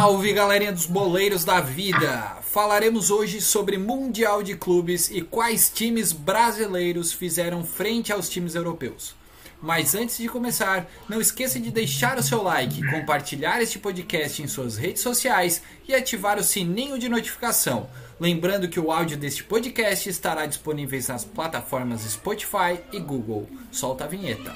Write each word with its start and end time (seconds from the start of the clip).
Salve 0.00 0.32
galerinha 0.32 0.72
dos 0.72 0.86
boleiros 0.86 1.44
da 1.44 1.60
vida! 1.60 2.38
Falaremos 2.40 3.10
hoje 3.10 3.38
sobre 3.38 3.76
Mundial 3.76 4.42
de 4.42 4.56
Clubes 4.56 5.10
e 5.10 5.20
quais 5.20 5.68
times 5.68 6.10
brasileiros 6.10 7.12
fizeram 7.12 7.62
frente 7.66 8.10
aos 8.10 8.26
times 8.26 8.54
europeus. 8.54 9.14
Mas 9.60 9.94
antes 9.94 10.16
de 10.16 10.26
começar, 10.26 10.90
não 11.06 11.20
esqueça 11.20 11.60
de 11.60 11.70
deixar 11.70 12.16
o 12.16 12.22
seu 12.22 12.42
like, 12.42 12.80
compartilhar 12.88 13.60
este 13.60 13.78
podcast 13.78 14.42
em 14.42 14.48
suas 14.48 14.78
redes 14.78 15.02
sociais 15.02 15.60
e 15.86 15.94
ativar 15.94 16.38
o 16.38 16.42
sininho 16.42 16.98
de 16.98 17.06
notificação. 17.06 17.86
Lembrando 18.18 18.70
que 18.70 18.80
o 18.80 18.90
áudio 18.90 19.18
deste 19.18 19.44
podcast 19.44 20.08
estará 20.08 20.46
disponível 20.46 20.98
nas 21.08 21.26
plataformas 21.26 22.10
Spotify 22.10 22.80
e 22.90 22.98
Google. 22.98 23.46
Solta 23.70 24.04
a 24.04 24.08
vinheta. 24.08 24.54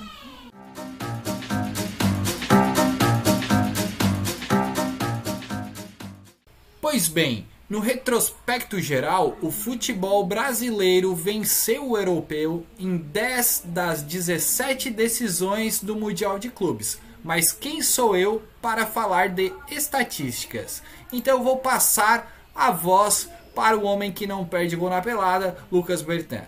Pois 6.84 7.08
bem, 7.08 7.46
no 7.66 7.80
retrospecto 7.80 8.78
geral, 8.78 9.38
o 9.40 9.50
futebol 9.50 10.26
brasileiro 10.26 11.14
venceu 11.14 11.88
o 11.88 11.96
europeu 11.96 12.66
em 12.78 12.98
10 12.98 13.68
das 13.68 14.02
17 14.02 14.90
decisões 14.90 15.82
do 15.82 15.96
Mundial 15.96 16.38
de 16.38 16.50
Clubes. 16.50 17.00
Mas 17.24 17.54
quem 17.54 17.80
sou 17.80 18.14
eu 18.14 18.42
para 18.60 18.84
falar 18.84 19.30
de 19.30 19.50
estatísticas? 19.70 20.82
Então 21.10 21.38
eu 21.38 21.42
vou 21.42 21.56
passar 21.56 22.30
a 22.54 22.70
voz 22.70 23.30
para 23.54 23.78
o 23.78 23.84
homem 23.84 24.12
que 24.12 24.26
não 24.26 24.44
perde 24.44 24.76
gol 24.76 24.90
na 24.90 25.00
pelada, 25.00 25.56
Lucas 25.72 26.02
Bertan. 26.02 26.42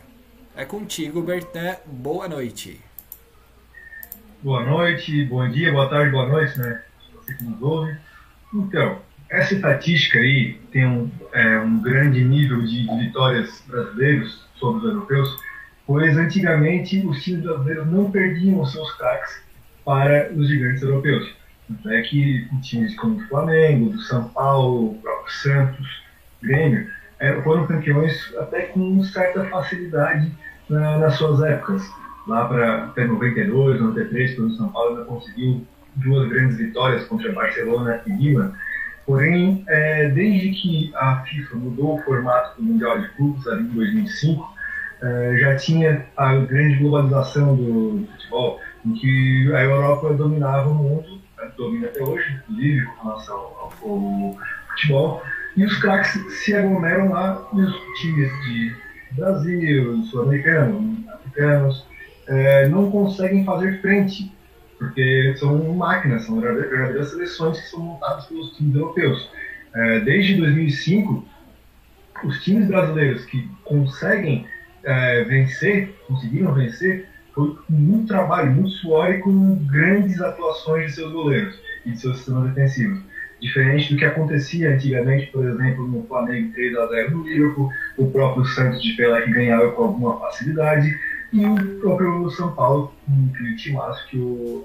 É 0.54 0.66
contigo, 0.66 1.22
Bertan. 1.22 1.76
Boa 1.86 2.28
noite. 2.28 2.78
Boa 4.42 4.62
noite, 4.62 5.24
bom 5.24 5.48
dia, 5.48 5.72
boa 5.72 5.88
tarde, 5.88 6.10
boa 6.10 6.28
noite, 6.28 6.58
né? 6.58 6.82
Você 7.14 7.32
que 7.32 7.42
nos 7.42 7.62
ouve. 7.62 7.96
Então, 8.52 9.00
essa 9.28 9.54
estatística 9.54 10.18
aí 10.18 10.54
tem 10.70 10.86
um, 10.86 11.10
é, 11.32 11.58
um 11.58 11.80
grande 11.80 12.24
nível 12.24 12.62
de, 12.62 12.86
vitórias 12.98 13.62
brasileiros 13.66 14.46
sobre 14.54 14.86
os 14.86 14.92
europeus, 14.92 15.36
pois 15.86 16.16
antigamente 16.16 17.04
os 17.06 17.22
times 17.22 17.42
brasileiros 17.42 17.86
não 17.88 18.10
perdiam 18.10 18.60
os 18.60 18.72
seus 18.72 18.92
craques 18.96 19.42
para 19.84 20.32
os 20.34 20.48
gigantes 20.48 20.82
europeus. 20.82 21.34
Tanto 21.68 21.90
é 21.90 22.02
que 22.02 22.48
times 22.62 22.94
como 22.96 23.16
o 23.16 23.28
Flamengo, 23.28 23.90
do 23.90 24.00
São 24.02 24.28
Paulo, 24.28 24.92
o 24.92 24.98
próprio 25.02 25.32
Santos, 25.32 26.02
Grêmio, 26.42 26.88
é, 27.18 27.40
foram 27.42 27.66
campeões 27.66 28.32
até 28.38 28.62
com 28.66 29.02
certa 29.02 29.44
facilidade 29.46 30.30
na, 30.68 30.98
nas 30.98 31.16
suas 31.16 31.42
épocas. 31.42 31.82
Lá 32.28 32.44
para 32.46 32.84
até 32.84 33.04
92, 33.04 33.80
93, 33.80 34.34
quando 34.34 34.50
o 34.50 34.56
São 34.56 34.68
Paulo 34.68 34.90
ainda 34.90 35.04
conseguiu 35.04 35.66
duas 35.96 36.28
grandes 36.28 36.58
vitórias 36.58 37.04
contra 37.06 37.32
Barcelona 37.32 38.02
e 38.06 38.12
Milan, 38.12 38.52
Porém, 39.06 39.64
é, 39.68 40.08
desde 40.08 40.50
que 40.50 40.92
a 40.96 41.22
FIFA 41.24 41.56
mudou 41.56 41.94
o 41.94 42.02
formato 42.02 42.60
do 42.60 42.66
Mundial 42.66 43.00
de 43.00 43.08
Clubes, 43.10 43.46
ali 43.46 43.62
em 43.62 43.68
2005, 43.68 44.56
é, 45.00 45.38
já 45.40 45.56
tinha 45.56 46.06
a 46.16 46.34
grande 46.34 46.76
globalização 46.78 47.54
do, 47.54 48.04
futebol, 48.12 48.60
em 48.84 48.94
que 48.94 49.52
a 49.54 49.62
Europa 49.62 50.12
dominava 50.12 50.68
o 50.68 50.74
mundo, 50.74 51.20
né, 51.38 51.50
domina 51.56 51.86
até 51.86 52.02
hoje, 52.02 52.40
inclusive 52.42 52.84
com 52.84 53.08
relação 53.08 53.36
ao, 53.36 53.72
ao 53.82 54.36
futebol, 54.70 55.22
e 55.56 55.64
os 55.64 55.76
craques 55.78 56.12
se 56.42 56.54
aglomeram 56.54 57.10
lá 57.10 57.46
e 57.54 57.60
os 57.60 57.74
times 58.00 58.30
de 58.44 58.76
Brasil, 59.12 60.02
sul-americanos, 60.04 61.08
africanos, 61.08 61.86
é, 62.26 62.68
não 62.68 62.90
conseguem 62.90 63.44
fazer 63.44 63.80
frente 63.80 64.35
porque 64.78 65.34
são 65.38 65.74
máquinas, 65.74 66.24
são 66.24 66.40
verdadeiras 66.40 67.10
seleções 67.10 67.60
que 67.60 67.68
são 67.68 67.80
montadas 67.80 68.26
pelos 68.26 68.56
times 68.56 68.74
europeus. 68.74 69.30
É, 69.74 70.00
desde 70.00 70.36
2005, 70.36 71.26
os 72.24 72.42
times 72.42 72.66
brasileiros 72.66 73.24
que 73.26 73.48
conseguem 73.64 74.46
é, 74.84 75.24
vencer, 75.24 75.94
conseguiram 76.06 76.54
vencer, 76.54 77.08
foi 77.34 77.56
muito 77.68 78.08
trabalho, 78.08 78.52
muito 78.52 78.70
suor 78.70 79.10
e 79.10 79.18
com 79.18 79.56
grandes 79.66 80.20
atuações 80.20 80.86
de 80.86 80.92
seus 80.94 81.12
goleiros 81.12 81.58
e 81.84 81.90
de 81.90 82.00
seus 82.00 82.16
sistemas 82.16 82.48
defensivos. 82.54 83.00
Diferente 83.40 83.92
do 83.92 83.98
que 83.98 84.04
acontecia 84.06 84.74
antigamente, 84.74 85.26
por 85.26 85.44
exemplo, 85.44 85.86
no 85.86 86.06
Flamengo 86.06 86.52
3 86.54 86.76
a 86.78 86.86
0 86.86 87.10
no 87.10 87.22
Liverpool, 87.24 87.70
o 87.98 88.10
próprio 88.10 88.46
Santos 88.46 88.82
de 88.82 88.94
Pelé 88.94 89.22
que 89.22 89.30
ganhava 89.30 89.70
com 89.72 89.82
alguma 89.82 90.18
facilidade, 90.18 90.98
e 91.36 91.44
o 91.44 91.80
próprio 91.80 92.30
São 92.30 92.54
Paulo, 92.54 92.92
aquele 93.32 93.56
timaço 93.56 94.06
que 94.08 94.18
o, 94.18 94.64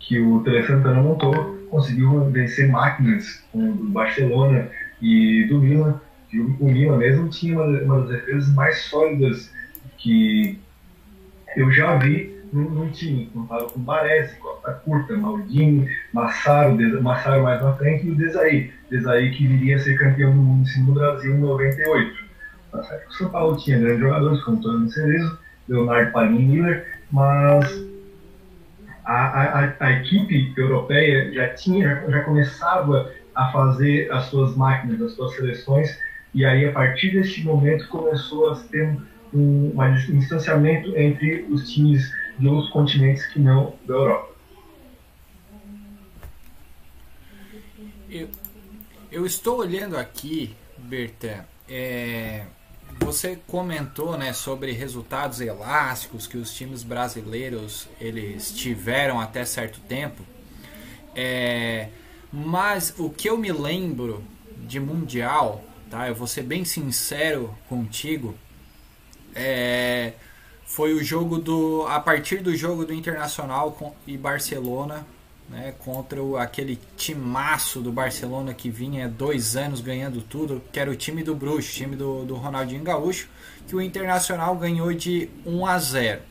que 0.00 0.20
o 0.20 0.40
Tele 0.42 0.66
Santana 0.66 1.00
montou, 1.00 1.32
conseguiu 1.70 2.28
vencer 2.30 2.68
máquinas 2.68 3.44
do 3.54 3.88
Barcelona 3.90 4.68
e 5.00 5.46
do 5.48 5.60
Milan. 5.60 6.00
E 6.32 6.40
o, 6.40 6.56
o 6.58 6.64
Milan 6.64 6.96
mesmo 6.98 7.28
tinha 7.28 7.54
uma, 7.54 7.66
uma 7.82 8.00
das 8.00 8.10
defesas 8.10 8.54
mais 8.54 8.82
sólidas 8.82 9.52
que 9.98 10.58
eu 11.56 11.70
já 11.70 11.96
vi 11.96 12.36
num, 12.52 12.90
time. 12.90 13.30
Contava 13.32 13.66
com 13.70 13.80
Baresi, 13.80 14.36
Costa 14.36 14.72
Curta, 14.72 15.16
Maldini, 15.16 15.88
Massaro, 16.12 17.02
Massaro 17.02 17.42
mais 17.44 17.62
na 17.62 17.72
frente 17.74 18.06
e 18.06 18.10
o 18.10 18.14
Desaí. 18.14 18.72
Desaí 18.90 19.30
que 19.30 19.46
viria 19.46 19.76
a 19.76 19.78
ser 19.78 19.98
campeão 19.98 20.32
do 20.32 20.36
mundo 20.36 20.62
em 20.62 20.66
cima 20.66 20.86
do 20.86 20.92
Brasil 20.94 21.34
em 21.34 21.38
98. 21.38 22.24
Tá? 22.72 23.00
O 23.08 23.12
São 23.12 23.30
Paulo 23.30 23.56
tinha 23.56 23.78
grandes 23.78 24.00
jogadores 24.00 24.42
como 24.42 24.58
Antônio 24.58 24.90
Cerezo, 24.90 25.38
Leonardo 25.68 26.12
Palinho 26.12 26.40
Miller, 26.40 27.00
mas 27.10 27.92
a, 29.04 29.60
a, 29.60 29.76
a, 29.80 29.92
equipe 29.92 30.52
europeia 30.56 31.32
já 31.32 31.48
tinha, 31.54 32.04
já 32.08 32.20
começava 32.22 33.12
a 33.34 33.50
fazer 33.50 34.10
as 34.12 34.26
suas 34.26 34.56
máquinas, 34.56 35.00
as 35.00 35.12
suas 35.12 35.34
seleções, 35.34 35.98
e 36.34 36.44
aí 36.44 36.66
a 36.66 36.72
partir 36.72 37.12
deste 37.12 37.42
momento 37.44 37.88
começou 37.88 38.50
a 38.50 38.56
ter 38.56 38.96
um, 39.34 39.72
um 39.76 40.18
distanciamento 40.18 40.96
entre 40.96 41.42
os 41.50 41.72
times 41.72 42.12
de 42.38 42.48
outros 42.48 42.70
continentes 42.70 43.26
que 43.26 43.38
não 43.38 43.74
da 43.86 43.94
Europa. 43.94 44.32
Eu, 48.10 48.28
eu 49.10 49.24
estou 49.24 49.58
olhando 49.58 49.96
aqui, 49.96 50.54
Bertan, 50.76 51.44
é, 51.68 52.44
você 53.00 53.38
comentou, 53.46 54.16
né, 54.16 54.32
sobre 54.32 54.72
resultados 54.72 55.40
elásticos 55.40 56.26
que 56.26 56.36
os 56.36 56.52
times 56.54 56.82
brasileiros 56.82 57.88
eles 58.00 58.52
tiveram 58.52 59.20
até 59.20 59.44
certo 59.44 59.80
tempo. 59.80 60.22
É, 61.14 61.88
mas 62.32 62.94
o 62.98 63.10
que 63.10 63.28
eu 63.28 63.36
me 63.36 63.52
lembro 63.52 64.24
de 64.56 64.80
mundial, 64.80 65.62
tá? 65.90 66.08
Eu 66.08 66.14
vou 66.14 66.26
ser 66.26 66.42
bem 66.42 66.64
sincero 66.64 67.54
contigo. 67.68 68.34
É, 69.34 70.14
foi 70.64 70.94
o 70.94 71.04
jogo 71.04 71.38
do 71.38 71.86
a 71.86 72.00
partir 72.00 72.38
do 72.38 72.56
jogo 72.56 72.86
do 72.86 72.94
Internacional 72.94 73.72
com, 73.72 73.94
e 74.06 74.16
Barcelona 74.16 75.06
né, 75.48 75.74
contra 75.78 76.22
o, 76.22 76.36
aquele 76.36 76.78
timaço 76.96 77.80
do 77.80 77.92
Barcelona 77.92 78.54
que 78.54 78.70
vinha 78.70 79.08
dois 79.08 79.56
anos 79.56 79.80
ganhando 79.80 80.22
tudo, 80.22 80.62
que 80.72 80.80
era 80.80 80.90
o 80.90 80.96
time 80.96 81.22
do 81.22 81.34
Bruxo, 81.34 81.72
time 81.72 81.96
do, 81.96 82.24
do 82.24 82.34
Ronaldinho 82.34 82.82
Gaúcho, 82.82 83.28
que 83.66 83.76
o 83.76 83.80
Internacional 83.80 84.56
ganhou 84.56 84.92
de 84.92 85.28
1 85.44 85.66
a 85.66 85.78
0. 85.78 86.22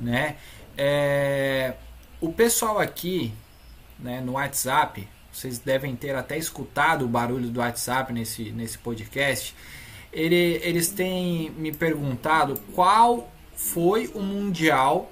Né? 0.00 0.36
É, 0.76 1.74
o 2.20 2.32
pessoal 2.32 2.78
aqui 2.78 3.32
né, 3.98 4.20
no 4.20 4.32
WhatsApp, 4.32 5.08
vocês 5.32 5.58
devem 5.58 5.96
ter 5.96 6.14
até 6.14 6.36
escutado 6.36 7.04
o 7.04 7.08
barulho 7.08 7.48
do 7.48 7.60
WhatsApp 7.60 8.12
nesse, 8.12 8.50
nesse 8.52 8.76
podcast. 8.78 9.54
Ele, 10.12 10.60
eles 10.62 10.88
têm 10.88 11.50
me 11.50 11.72
perguntado 11.72 12.60
qual 12.74 13.32
foi 13.54 14.10
o 14.14 14.20
mundial 14.20 15.10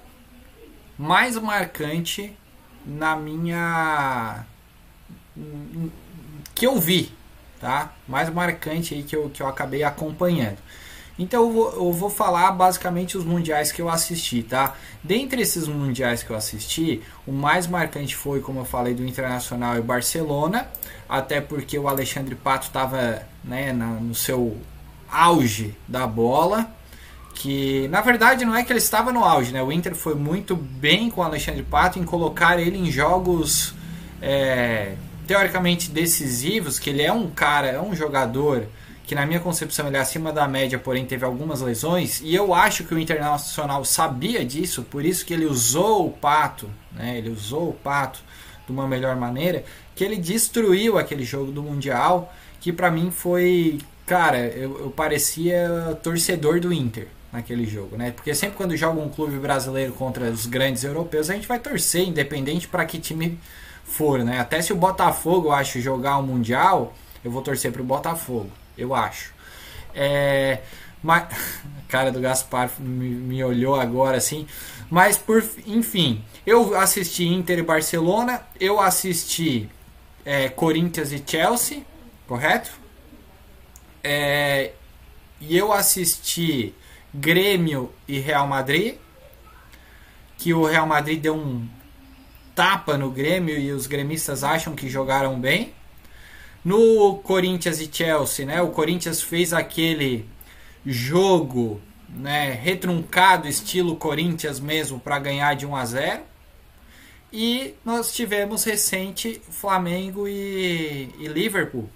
mais 0.97 1.35
marcante 1.37 2.37
na 2.85 3.15
minha 3.15 4.45
que 6.53 6.65
eu 6.65 6.79
vi, 6.79 7.11
tá? 7.59 7.93
Mais 8.07 8.29
marcante 8.29 8.93
aí 8.93 9.03
que 9.03 9.15
eu, 9.15 9.29
que 9.29 9.41
eu 9.41 9.47
acabei 9.47 9.83
acompanhando. 9.83 10.57
Então 11.17 11.43
eu 11.43 11.51
vou, 11.51 11.73
eu 11.73 11.93
vou 11.93 12.09
falar 12.09 12.51
basicamente 12.51 13.17
os 13.17 13.23
mundiais 13.23 13.71
que 13.71 13.81
eu 13.81 13.89
assisti, 13.89 14.43
tá? 14.43 14.75
Dentre 15.03 15.41
esses 15.41 15.67
mundiais 15.67 16.23
que 16.23 16.29
eu 16.29 16.35
assisti, 16.35 17.01
o 17.27 17.31
mais 17.31 17.67
marcante 17.67 18.15
foi, 18.15 18.39
como 18.39 18.61
eu 18.61 18.65
falei, 18.65 18.93
do 18.93 19.05
Internacional 19.05 19.77
e 19.77 19.81
Barcelona, 19.81 20.67
até 21.07 21.39
porque 21.41 21.77
o 21.77 21.87
Alexandre 21.87 22.35
Pato 22.35 22.67
estava 22.67 23.21
né, 23.43 23.71
no 23.73 24.15
seu 24.15 24.57
auge 25.11 25.75
da 25.87 26.07
bola 26.07 26.71
que 27.41 27.87
na 27.87 28.01
verdade 28.01 28.45
não 28.45 28.55
é 28.55 28.63
que 28.63 28.71
ele 28.71 28.77
estava 28.77 29.11
no 29.11 29.25
auge, 29.25 29.51
né? 29.51 29.63
O 29.63 29.71
Inter 29.71 29.95
foi 29.95 30.13
muito 30.13 30.55
bem 30.55 31.09
com 31.09 31.21
o 31.21 31.23
Alexandre 31.23 31.63
Pato 31.63 31.97
em 31.97 32.03
colocar 32.03 32.59
ele 32.59 32.77
em 32.77 32.91
jogos 32.91 33.73
é, 34.21 34.93
teoricamente 35.25 35.89
decisivos, 35.89 36.77
que 36.77 36.91
ele 36.91 37.01
é 37.01 37.11
um 37.11 37.31
cara, 37.31 37.67
é 37.67 37.81
um 37.81 37.95
jogador 37.95 38.67
que 39.03 39.15
na 39.15 39.25
minha 39.25 39.39
concepção 39.39 39.87
ele 39.87 39.97
é 39.97 39.99
acima 39.99 40.31
da 40.31 40.47
média, 40.47 40.77
porém 40.77 41.03
teve 41.03 41.25
algumas 41.25 41.61
lesões, 41.61 42.21
e 42.21 42.33
eu 42.33 42.53
acho 42.53 42.83
que 42.83 42.93
o 42.93 42.99
Internacional 42.99 43.83
sabia 43.83 44.45
disso, 44.45 44.83
por 44.83 45.03
isso 45.03 45.25
que 45.25 45.33
ele 45.33 45.45
usou 45.45 46.05
o 46.05 46.11
Pato, 46.11 46.69
né? 46.93 47.17
Ele 47.17 47.31
usou 47.31 47.69
o 47.69 47.73
Pato 47.73 48.19
de 48.67 48.71
uma 48.71 48.87
melhor 48.87 49.15
maneira, 49.15 49.65
que 49.95 50.03
ele 50.03 50.17
destruiu 50.17 50.99
aquele 50.99 51.23
jogo 51.23 51.51
do 51.51 51.63
Mundial, 51.63 52.31
que 52.59 52.71
para 52.71 52.91
mim 52.91 53.09
foi, 53.09 53.79
cara, 54.05 54.37
eu, 54.37 54.79
eu 54.79 54.91
parecia 54.91 55.99
torcedor 56.03 56.59
do 56.59 56.71
Inter 56.71 57.07
naquele 57.31 57.65
jogo, 57.65 57.95
né? 57.95 58.11
Porque 58.11 58.33
sempre 58.35 58.57
quando 58.57 58.75
joga 58.75 58.99
um 58.99 59.09
clube 59.09 59.37
brasileiro 59.37 59.93
contra 59.93 60.25
os 60.25 60.45
grandes 60.45 60.83
europeus, 60.83 61.29
a 61.29 61.33
gente 61.33 61.47
vai 61.47 61.59
torcer, 61.59 62.07
independente 62.07 62.67
para 62.67 62.85
que 62.85 62.99
time 62.99 63.39
for, 63.83 64.23
né? 64.23 64.39
Até 64.39 64.61
se 64.61 64.73
o 64.73 64.75
Botafogo, 64.75 65.47
eu 65.47 65.53
acho, 65.53 65.79
jogar 65.79 66.17
o 66.17 66.21
um 66.21 66.27
Mundial, 66.27 66.93
eu 67.23 67.31
vou 67.31 67.41
torcer 67.41 67.71
pro 67.71 67.83
Botafogo, 67.83 68.49
eu 68.77 68.93
acho. 68.93 69.33
É, 69.95 70.59
mas, 71.01 71.27
cara 71.87 72.11
do 72.11 72.19
Gaspar 72.19 72.69
me, 72.79 73.09
me 73.09 73.43
olhou 73.43 73.75
agora 73.75 74.17
assim. 74.17 74.45
Mas, 74.89 75.17
por 75.17 75.43
enfim, 75.65 76.23
eu 76.45 76.77
assisti 76.77 77.25
Inter 77.25 77.59
e 77.59 77.63
Barcelona, 77.63 78.41
eu 78.59 78.79
assisti 78.79 79.69
é, 80.25 80.49
Corinthians 80.49 81.11
e 81.11 81.23
Chelsea, 81.25 81.83
correto? 82.27 82.71
É, 84.03 84.71
e 85.39 85.57
eu 85.57 85.71
assisti 85.71 86.73
Grêmio 87.13 87.91
e 88.07 88.19
Real 88.19 88.47
Madrid, 88.47 88.95
que 90.37 90.53
o 90.53 90.65
Real 90.65 90.87
Madrid 90.87 91.21
deu 91.21 91.35
um 91.35 91.67
tapa 92.55 92.97
no 92.97 93.11
Grêmio 93.11 93.57
e 93.57 93.71
os 93.71 93.87
gremistas 93.87 94.43
acham 94.43 94.75
que 94.75 94.89
jogaram 94.89 95.39
bem. 95.39 95.73
No 96.63 97.17
Corinthians 97.19 97.79
e 97.79 97.89
Chelsea, 97.91 98.45
né? 98.45 98.61
O 98.61 98.69
Corinthians 98.69 99.21
fez 99.21 99.51
aquele 99.51 100.29
jogo, 100.85 101.81
né, 102.09 102.51
retruncado 102.51 103.47
estilo 103.47 103.95
Corinthians 103.95 104.59
mesmo 104.59 104.99
para 104.99 105.19
ganhar 105.19 105.55
de 105.55 105.65
1 105.65 105.75
a 105.75 105.85
0. 105.85 106.21
E 107.33 107.75
nós 107.85 108.13
tivemos 108.13 108.63
recente 108.63 109.41
Flamengo 109.49 110.27
e, 110.27 111.09
e 111.17 111.27
Liverpool, 111.27 111.89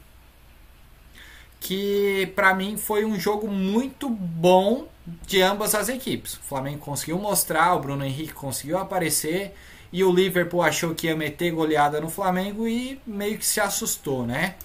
que 1.65 2.31
para 2.35 2.53
mim 2.53 2.77
foi 2.77 3.03
um 3.03 3.19
jogo 3.19 3.47
muito 3.47 4.07
bom 4.07 4.87
de 5.25 5.41
ambas 5.41 5.73
as 5.73 5.89
equipes. 5.89 6.35
O 6.35 6.43
Flamengo 6.43 6.77
conseguiu 6.77 7.17
mostrar, 7.17 7.73
o 7.73 7.79
Bruno 7.79 8.05
Henrique 8.05 8.33
conseguiu 8.33 8.77
aparecer 8.77 9.55
e 9.91 10.03
o 10.03 10.13
Liverpool 10.13 10.61
achou 10.61 10.93
que 10.93 11.07
ia 11.07 11.15
meter 11.15 11.51
goleada 11.51 11.99
no 11.99 12.07
Flamengo 12.07 12.67
e 12.67 13.01
meio 13.05 13.39
que 13.39 13.45
se 13.45 13.59
assustou, 13.59 14.27
né? 14.27 14.57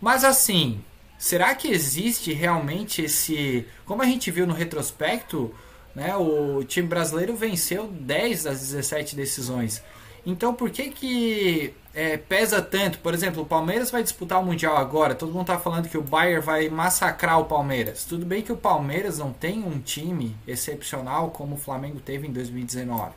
Mas 0.00 0.22
assim, 0.22 0.80
será 1.18 1.56
que 1.56 1.66
existe 1.66 2.32
realmente 2.32 3.02
esse, 3.02 3.66
como 3.84 4.00
a 4.02 4.06
gente 4.06 4.30
viu 4.30 4.46
no 4.46 4.54
retrospecto, 4.54 5.52
né, 5.92 6.14
o 6.14 6.62
time 6.62 6.86
brasileiro 6.86 7.34
venceu 7.34 7.88
10 7.88 8.44
das 8.44 8.60
17 8.60 9.16
decisões. 9.16 9.82
Então 10.24 10.54
por 10.54 10.70
que 10.70 10.90
que 10.90 11.74
é, 11.98 12.16
pesa 12.16 12.62
tanto? 12.62 13.00
Por 13.00 13.12
exemplo, 13.12 13.42
o 13.42 13.44
Palmeiras 13.44 13.90
vai 13.90 14.04
disputar 14.04 14.40
o 14.40 14.46
Mundial 14.46 14.76
agora. 14.76 15.16
Todo 15.16 15.32
mundo 15.32 15.40
está 15.40 15.58
falando 15.58 15.88
que 15.88 15.98
o 15.98 16.02
Bayern 16.02 16.40
vai 16.40 16.68
massacrar 16.68 17.40
o 17.40 17.46
Palmeiras. 17.46 18.04
Tudo 18.04 18.24
bem 18.24 18.40
que 18.40 18.52
o 18.52 18.56
Palmeiras 18.56 19.18
não 19.18 19.32
tem 19.32 19.64
um 19.64 19.80
time 19.80 20.36
excepcional 20.46 21.32
como 21.32 21.56
o 21.56 21.58
Flamengo 21.58 21.98
teve 21.98 22.28
em 22.28 22.32
2019. 22.32 23.10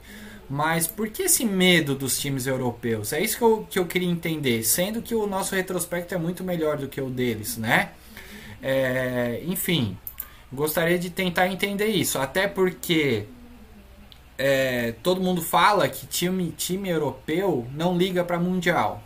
Mas 0.50 0.88
por 0.88 1.10
que 1.10 1.22
esse 1.22 1.46
medo 1.46 1.94
dos 1.94 2.20
times 2.20 2.48
europeus? 2.48 3.14
É 3.14 3.22
isso 3.22 3.38
que 3.38 3.44
eu, 3.44 3.68
que 3.70 3.78
eu 3.78 3.86
queria 3.86 4.10
entender. 4.10 4.64
Sendo 4.64 5.00
que 5.00 5.14
o 5.14 5.28
nosso 5.28 5.54
retrospecto 5.54 6.16
é 6.16 6.18
muito 6.18 6.44
melhor 6.44 6.78
do 6.78 6.88
que 6.88 7.00
o 7.00 7.08
deles, 7.08 7.58
né? 7.58 7.92
É, 8.64 9.44
enfim, 9.46 9.96
gostaria 10.52 10.98
de 10.98 11.12
tentar 11.12 11.48
entender 11.50 11.86
isso. 11.86 12.18
Até 12.18 12.48
porque 12.48 13.28
é, 14.44 14.96
todo 15.04 15.22
mundo 15.22 15.40
fala 15.40 15.88
que 15.88 16.08
time, 16.08 16.52
time 16.58 16.90
europeu 16.90 17.68
não 17.76 17.96
liga 17.96 18.24
para 18.24 18.40
mundial. 18.40 19.04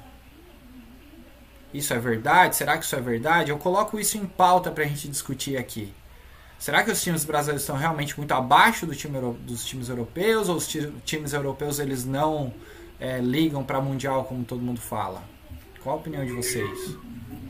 Isso 1.73 1.93
é 1.93 1.99
verdade? 1.99 2.55
Será 2.55 2.77
que 2.77 2.85
isso 2.85 2.95
é 2.95 3.01
verdade? 3.01 3.51
Eu 3.51 3.57
coloco 3.57 3.99
isso 3.99 4.17
em 4.17 4.25
pauta 4.25 4.71
para 4.71 4.85
a 4.85 4.87
gente 4.87 5.09
discutir 5.09 5.57
aqui. 5.57 5.93
Será 6.57 6.85
que 6.85 6.89
os 6.89 7.03
times 7.03 7.25
brasileiros 7.25 7.63
estão 7.63 7.75
realmente 7.75 8.17
muito 8.17 8.31
abaixo 8.31 8.85
do 8.85 8.95
time, 8.95 9.19
dos 9.41 9.65
times 9.65 9.89
europeus 9.89 10.47
ou 10.47 10.55
os 10.55 10.73
times 11.03 11.33
europeus 11.33 11.79
eles 11.79 12.05
não 12.05 12.53
é, 12.97 13.19
ligam 13.19 13.61
para 13.61 13.81
mundial 13.81 14.23
como 14.23 14.45
todo 14.45 14.61
mundo 14.61 14.79
fala? 14.79 15.21
Qual 15.83 15.97
a 15.97 15.99
opinião 15.99 16.25
de 16.25 16.31
vocês? 16.31 16.97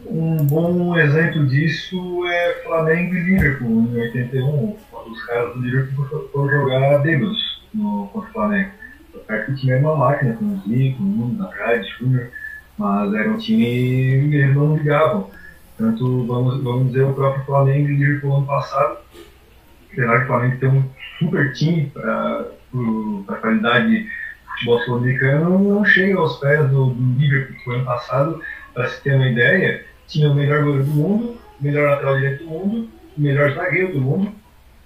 Um 0.07 0.37
bom 0.37 0.97
exemplo 0.97 1.45
disso 1.45 2.25
é 2.25 2.63
Flamengo 2.63 3.13
e 3.13 3.19
Liverpool 3.21 3.83
em 3.91 3.95
81. 3.95 4.75
Os 5.05 5.25
caras 5.25 5.53
do 5.53 5.61
Liverpool 5.61 6.29
foram 6.33 6.49
jogar 6.49 6.97
bêbados 7.03 7.54
no, 7.75 8.07
contra 8.07 8.29
o 8.29 8.33
Flamengo. 8.33 8.71
Certo 9.27 9.45
que 9.45 9.51
o 9.51 9.55
time 9.55 9.71
era 9.71 9.81
uma 9.81 9.95
máquina, 9.95 10.33
com 10.33 10.45
o 10.45 10.61
Zico, 10.67 11.01
o 11.01 11.05
Nuno, 11.05 11.45
Andrade, 11.45 11.87
Júnior, 11.97 12.29
mas 12.77 13.13
era 13.13 13.29
um 13.29 13.37
time 13.37 13.63
que 13.63 14.35
eles 14.35 14.55
não 14.55 14.75
ligavam. 14.75 15.29
Tanto, 15.77 16.25
vamos, 16.25 16.63
vamos 16.63 16.87
dizer, 16.87 17.03
o 17.03 17.13
próprio 17.13 17.45
Flamengo 17.45 17.87
Liverpool 17.87 18.37
ano 18.37 18.45
passado, 18.45 18.97
apesar 19.91 20.17
que 20.17 20.23
o 20.23 20.27
Flamengo 20.27 20.59
tem 20.59 20.69
um 20.69 20.83
super 21.19 21.53
time 21.53 21.91
para 21.93 22.47
a 23.27 23.35
qualidade 23.35 23.89
de 23.89 24.09
futebol 24.51 24.79
sul-americano, 24.81 25.59
não 25.59 25.85
chega 25.85 26.17
aos 26.17 26.37
pés 26.39 26.69
do, 26.69 26.91
do 26.91 27.19
Liverpool, 27.19 27.73
ano 27.73 27.85
passado, 27.85 28.41
para 28.73 28.87
se 28.87 29.01
ter 29.01 29.15
uma 29.15 29.27
ideia, 29.27 29.85
tinha 30.07 30.29
o 30.29 30.35
melhor 30.35 30.63
goleiro 30.63 30.85
do 30.85 30.91
mundo, 30.91 31.37
o 31.59 31.63
melhor 31.63 31.89
lateral 31.89 32.15
direito 32.15 32.43
do 32.43 32.49
mundo, 32.49 32.89
o 33.17 33.21
melhor 33.21 33.51
zagueiro 33.53 33.93
do 33.93 34.01
mundo, 34.01 34.31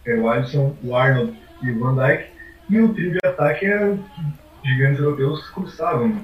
é 0.06 0.16
o 0.16 0.30
Alisson, 0.30 0.76
o 0.84 0.96
Arnold 0.96 1.34
e 1.62 1.72
o 1.72 1.80
Van 1.80 1.96
Dijk, 1.96 2.30
e 2.70 2.80
o 2.80 2.94
trio 2.94 3.12
de 3.12 3.20
ataque 3.24 3.66
é 3.66 3.98
gigantes 4.64 5.00
europeus 5.00 5.50
cruzavam. 5.50 6.16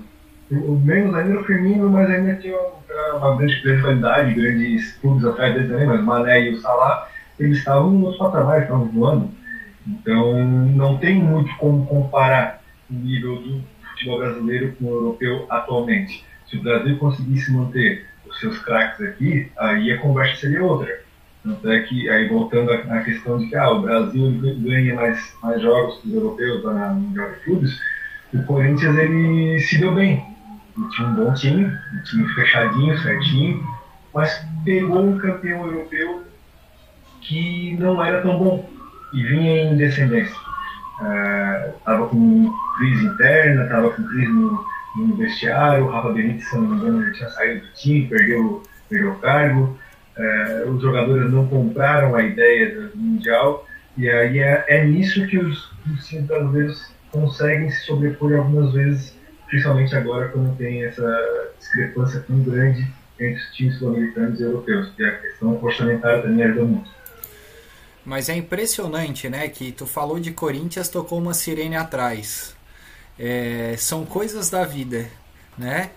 Menos 0.51 1.15
ainda 1.15 1.39
o 1.39 1.43
Firmino, 1.43 1.89
mas 1.89 2.09
ainda 2.09 2.35
tinha 2.35 2.55
uma, 2.55 3.15
uma 3.17 3.37
grande, 3.37 3.81
qualidade, 3.81 4.33
grandes 4.35 4.91
clubes 4.97 5.25
atrás 5.25 5.53
dele 5.53 5.69
também, 5.69 5.87
mas 5.87 6.03
Mané 6.03 6.41
e 6.41 6.53
o 6.53 6.61
Salah, 6.61 7.09
eles 7.39 7.57
estavam 7.57 7.91
nos 7.91 8.17
patamares, 8.17 8.63
estavam 8.63 8.85
voando. 8.85 9.31
Então 9.87 10.45
não 10.45 10.97
tem 10.97 11.15
muito 11.15 11.55
como 11.57 11.85
comparar 11.87 12.61
o 12.89 12.93
nível 12.93 13.35
do 13.37 13.63
futebol 13.89 14.19
brasileiro 14.19 14.75
com 14.77 14.85
o 14.85 14.93
europeu 14.93 15.45
atualmente. 15.49 16.23
Se 16.47 16.57
o 16.57 16.63
Brasil 16.63 16.97
conseguisse 16.97 17.51
manter 17.51 18.05
os 18.27 18.39
seus 18.39 18.59
craques 18.59 19.01
aqui, 19.01 19.51
aí 19.57 19.91
a 19.91 19.97
conversa 19.99 20.41
seria 20.41 20.63
outra. 20.63 21.04
Tanto 21.45 21.69
é 21.69 21.79
que, 21.81 22.09
aí 22.09 22.27
voltando 22.27 22.71
à 22.71 23.03
questão 23.03 23.37
de 23.37 23.45
que 23.45 23.55
ah, 23.55 23.69
o 23.69 23.83
Brasil 23.83 24.31
ganha 24.57 24.95
mais, 24.95 25.37
mais 25.43 25.61
jogos 25.61 26.01
que 26.01 26.07
os 26.07 26.15
europeus 26.15 26.63
lá 26.63 26.73
na 26.73 26.89
Mundial 26.89 27.29
de 27.33 27.39
Clubes, 27.41 27.79
o 28.33 28.41
Corinthians 28.43 28.97
ele 28.97 29.59
se 29.59 29.77
deu 29.77 29.93
bem. 29.93 30.25
Ele 30.75 30.89
tinha 30.89 31.07
um 31.07 31.13
bom 31.13 31.31
time, 31.35 31.65
um 31.65 32.03
time 32.03 32.27
fechadinho, 32.29 32.97
certinho, 32.97 33.63
mas 34.11 34.43
pegou 34.63 35.05
um 35.05 35.19
campeão 35.19 35.67
europeu 35.67 36.23
que 37.21 37.77
não 37.79 38.03
era 38.03 38.23
tão 38.23 38.39
bom 38.39 38.67
e 39.13 39.23
vinha 39.23 39.65
em 39.65 39.77
descendência. 39.77 40.35
Estava 41.77 42.05
uh, 42.05 42.09
com 42.09 42.51
crise 42.77 43.05
interna, 43.05 43.63
estava 43.65 43.91
com 43.91 44.03
crise 44.03 44.31
no, 44.31 44.65
no 44.95 45.15
vestiário, 45.15 45.85
o 45.85 45.91
Rafa 45.91 46.11
Benítez, 46.11 46.47
se 46.47 46.55
não 46.55 46.69
me 46.69 46.77
engano, 46.77 47.05
já 47.05 47.13
tinha 47.13 47.29
saído 47.29 47.67
do 47.67 47.73
time, 47.73 48.07
perdeu, 48.07 48.63
perdeu 48.89 49.11
o 49.11 49.19
cargo 49.19 49.77
é, 50.17 50.65
os 50.67 50.81
jogadores 50.81 51.31
não 51.31 51.47
compraram 51.47 52.15
a 52.15 52.23
ideia 52.23 52.73
do 52.73 52.97
Mundial, 52.97 53.67
e 53.97 54.09
aí 54.09 54.39
é, 54.39 54.65
é 54.67 54.85
nisso 54.85 55.25
que 55.27 55.37
os, 55.37 55.73
times 56.07 56.25
brasileiros 56.25 56.91
conseguem 57.11 57.69
se 57.69 57.85
sobrepor 57.85 58.33
algumas 58.33 58.73
vezes, 58.73 59.13
principalmente 59.47 59.95
agora 59.95 60.29
quando 60.29 60.55
tem 60.57 60.83
essa 60.83 61.51
discrepância 61.59 62.19
tão 62.21 62.41
grande 62.43 62.87
entre 63.19 63.41
os 63.41 63.55
times 63.55 63.77
sul-americanos 63.77 64.39
e 64.39 64.43
europeus, 64.43 64.89
que 64.95 65.03
a 65.03 65.17
questão 65.17 65.63
orçamentária 65.63 66.23
também 66.23 66.45
ajuda 66.45 66.65
muito. 66.65 66.89
Mas 68.03 68.29
é 68.29 68.35
impressionante, 68.35 69.29
né, 69.29 69.47
que 69.47 69.71
tu 69.71 69.87
falou 69.87 70.19
de 70.19 70.31
Corinthians, 70.31 70.89
tocou 70.89 71.19
uma 71.19 71.33
sirene 71.33 71.75
atrás. 71.75 72.55
É, 73.17 73.75
são 73.77 74.05
coisas 74.05 74.49
da 74.49 74.65
vida, 74.65 75.07
né? 75.57 75.89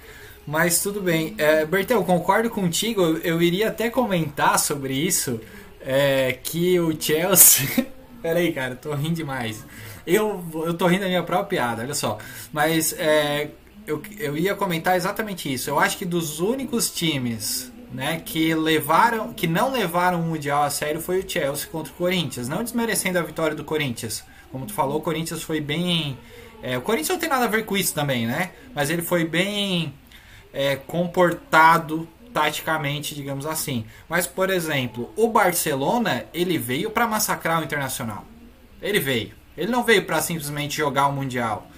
Mas 0.48 0.80
tudo 0.80 1.02
bem. 1.02 1.34
É, 1.36 1.66
Bertel, 1.66 2.02
concordo 2.04 2.48
contigo. 2.48 3.02
Eu, 3.22 3.42
iria 3.42 3.68
até 3.68 3.90
comentar 3.90 4.58
sobre 4.58 4.94
isso. 4.94 5.38
É, 5.82 6.38
que 6.42 6.80
o 6.80 6.98
Chelsea. 6.98 7.86
Peraí, 8.22 8.50
cara, 8.50 8.74
tô 8.74 8.94
rindo 8.94 9.16
demais. 9.16 9.62
Eu, 10.06 10.42
eu 10.64 10.72
tô 10.72 10.86
rindo 10.86 11.02
da 11.02 11.06
minha 11.06 11.22
própria 11.22 11.60
piada, 11.60 11.82
olha 11.82 11.92
só. 11.92 12.16
Mas 12.50 12.94
é, 12.94 13.50
eu, 13.86 14.02
eu 14.18 14.38
ia 14.38 14.54
comentar 14.54 14.96
exatamente 14.96 15.52
isso. 15.52 15.68
Eu 15.68 15.78
acho 15.78 15.98
que 15.98 16.06
dos 16.06 16.40
únicos 16.40 16.90
times 16.90 17.70
né, 17.92 18.22
que 18.24 18.54
levaram, 18.54 19.34
que 19.34 19.46
não 19.46 19.70
levaram 19.70 20.18
o 20.18 20.24
Mundial 20.24 20.62
a 20.62 20.70
sério 20.70 20.98
foi 20.98 21.20
o 21.20 21.30
Chelsea 21.30 21.68
contra 21.70 21.92
o 21.92 21.96
Corinthians. 21.96 22.48
Não 22.48 22.64
desmerecendo 22.64 23.18
a 23.18 23.22
vitória 23.22 23.54
do 23.54 23.64
Corinthians. 23.64 24.24
Como 24.50 24.64
tu 24.64 24.72
falou, 24.72 24.96
o 24.96 25.02
Corinthians 25.02 25.42
foi 25.42 25.60
bem. 25.60 26.16
É, 26.62 26.78
o 26.78 26.80
Corinthians 26.80 27.10
não 27.10 27.18
tem 27.18 27.28
nada 27.28 27.44
a 27.44 27.48
ver 27.48 27.66
com 27.66 27.76
isso 27.76 27.92
também, 27.92 28.26
né? 28.26 28.52
Mas 28.74 28.88
ele 28.88 29.02
foi 29.02 29.26
bem 29.26 29.92
é, 30.58 30.74
comportado 30.74 32.08
taticamente, 32.34 33.14
digamos 33.14 33.46
assim. 33.46 33.84
Mas, 34.08 34.26
por 34.26 34.50
exemplo, 34.50 35.08
o 35.14 35.28
Barcelona 35.28 36.24
ele 36.34 36.58
veio 36.58 36.90
para 36.90 37.06
massacrar 37.06 37.60
o 37.60 37.64
Internacional. 37.64 38.24
Ele 38.82 38.98
veio. 38.98 39.34
Ele 39.56 39.70
não 39.70 39.84
veio 39.84 40.04
para 40.04 40.20
simplesmente 40.20 40.76
jogar 40.76 41.06
o 41.06 41.12
Mundial. 41.12 41.68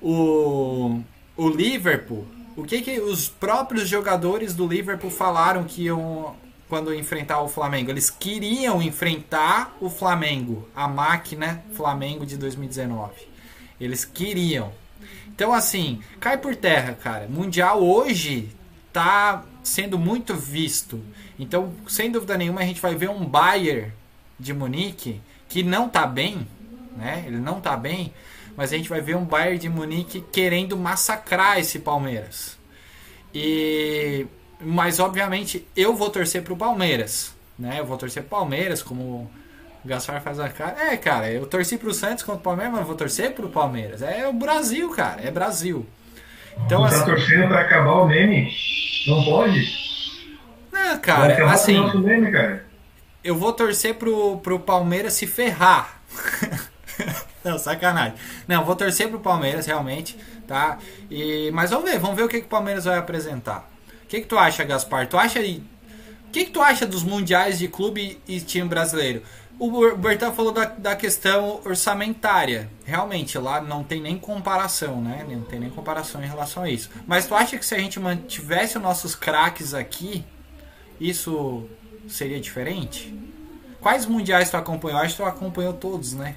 O, 0.00 1.00
o 1.36 1.48
Liverpool, 1.48 2.28
o 2.56 2.62
que 2.62 2.80
que 2.80 3.00
os 3.00 3.28
próprios 3.28 3.88
jogadores 3.88 4.54
do 4.54 4.68
Liverpool 4.68 5.10
falaram 5.10 5.64
que 5.64 5.82
iam 5.82 6.36
quando 6.68 6.94
enfrentar 6.94 7.40
o 7.40 7.48
Flamengo? 7.48 7.90
Eles 7.90 8.08
queriam 8.08 8.80
enfrentar 8.80 9.76
o 9.80 9.90
Flamengo, 9.90 10.68
a 10.76 10.86
máquina 10.86 11.64
Flamengo 11.72 12.24
de 12.24 12.36
2019. 12.36 13.14
Eles 13.80 14.04
queriam. 14.04 14.70
Então 15.38 15.54
assim, 15.54 16.02
cai 16.18 16.36
por 16.36 16.56
terra, 16.56 16.94
cara. 16.94 17.28
Mundial 17.28 17.80
hoje 17.80 18.48
tá 18.92 19.44
sendo 19.62 19.96
muito 19.96 20.34
visto. 20.34 21.00
Então, 21.38 21.72
sem 21.86 22.10
dúvida 22.10 22.36
nenhuma, 22.36 22.60
a 22.60 22.64
gente 22.64 22.80
vai 22.80 22.96
ver 22.96 23.08
um 23.08 23.24
Bayern 23.24 23.92
de 24.36 24.52
Munique 24.52 25.20
que 25.48 25.62
não 25.62 25.88
tá 25.88 26.08
bem, 26.08 26.44
né? 26.96 27.22
Ele 27.24 27.36
não 27.36 27.60
tá 27.60 27.76
bem, 27.76 28.12
mas 28.56 28.72
a 28.72 28.76
gente 28.76 28.88
vai 28.88 29.00
ver 29.00 29.14
um 29.14 29.24
Bayern 29.24 29.60
de 29.60 29.68
Munique 29.68 30.24
querendo 30.32 30.76
massacrar 30.76 31.60
esse 31.60 31.78
Palmeiras. 31.78 32.58
E 33.32 34.26
mas 34.60 34.98
obviamente 34.98 35.64
eu 35.76 35.94
vou 35.94 36.10
torcer 36.10 36.42
pro 36.42 36.56
Palmeiras, 36.56 37.32
né? 37.56 37.78
Eu 37.78 37.86
vou 37.86 37.96
torcer 37.96 38.24
pro 38.24 38.38
Palmeiras, 38.38 38.82
como 38.82 39.30
Gaspar 39.84 40.20
faz 40.20 40.40
a 40.40 40.48
cara. 40.48 40.92
É, 40.92 40.96
cara, 40.96 41.30
eu 41.30 41.46
torci 41.46 41.78
pro 41.78 41.94
Santos 41.94 42.24
contra 42.24 42.40
o 42.40 42.42
Palmeiras, 42.42 42.74
mas 42.74 42.86
vou 42.86 42.96
torcer 42.96 43.32
pro 43.32 43.48
Palmeiras. 43.48 44.02
É 44.02 44.26
o 44.26 44.32
Brasil, 44.32 44.90
cara, 44.90 45.22
é 45.22 45.30
Brasil. 45.30 45.86
Então, 46.66 46.82
tá 46.82 46.88
assim, 46.88 47.04
torcendo 47.04 47.48
pra 47.48 47.60
acabar 47.60 47.92
o 47.92 48.06
meme? 48.06 48.52
Não 49.06 49.24
pode? 49.24 49.64
Não, 50.72 50.98
cara, 50.98 51.50
assim. 51.52 51.80
Meme, 51.98 52.32
cara. 52.32 52.64
Eu 53.22 53.36
vou 53.36 53.52
torcer 53.52 53.94
pro, 53.94 54.38
pro 54.38 54.58
Palmeiras 54.58 55.12
se 55.14 55.26
ferrar. 55.26 56.00
Não, 57.44 57.58
sacanagem. 57.58 58.14
Não, 58.46 58.64
vou 58.64 58.74
torcer 58.74 59.08
pro 59.08 59.20
Palmeiras, 59.20 59.66
realmente, 59.66 60.18
tá? 60.46 60.78
E, 61.10 61.50
mas 61.52 61.70
vamos 61.70 61.90
ver, 61.90 61.98
vamos 61.98 62.16
ver 62.16 62.24
o 62.24 62.28
que, 62.28 62.40
que 62.40 62.46
o 62.46 62.48
Palmeiras 62.48 62.84
vai 62.84 62.98
apresentar. 62.98 63.68
O 64.04 64.06
que, 64.08 64.20
que 64.20 64.26
tu 64.26 64.38
acha, 64.38 64.64
Gaspar? 64.64 65.06
Tu 65.06 65.16
acha. 65.16 65.40
O 65.40 66.30
que, 66.30 66.44
que 66.44 66.50
tu 66.50 66.60
acha 66.60 66.84
dos 66.84 67.02
mundiais 67.02 67.58
de 67.58 67.68
clube 67.68 68.20
e 68.26 68.40
time 68.40 68.68
brasileiro? 68.68 69.22
O 69.58 69.96
Bertão 69.96 70.32
falou 70.32 70.52
da, 70.52 70.66
da 70.66 70.94
questão 70.94 71.60
orçamentária. 71.64 72.70
Realmente, 72.84 73.36
lá 73.38 73.60
não 73.60 73.82
tem 73.82 74.00
nem 74.00 74.16
comparação, 74.16 75.00
né? 75.00 75.26
Não 75.28 75.42
tem 75.42 75.58
nem 75.58 75.68
comparação 75.68 76.22
em 76.22 76.28
relação 76.28 76.62
a 76.62 76.70
isso. 76.70 76.88
Mas 77.06 77.26
tu 77.26 77.34
acha 77.34 77.58
que 77.58 77.66
se 77.66 77.74
a 77.74 77.78
gente 77.78 77.98
mantivesse 77.98 78.76
os 78.76 78.82
nossos 78.82 79.16
craques 79.16 79.74
aqui, 79.74 80.24
isso 81.00 81.68
seria 82.06 82.38
diferente? 82.38 83.12
Quais 83.80 84.06
mundiais 84.06 84.48
tu 84.48 84.56
acompanhou? 84.56 85.00
Acho 85.00 85.16
que 85.16 85.22
tu 85.22 85.28
acompanhou 85.28 85.72
todos, 85.72 86.14
né? 86.14 86.36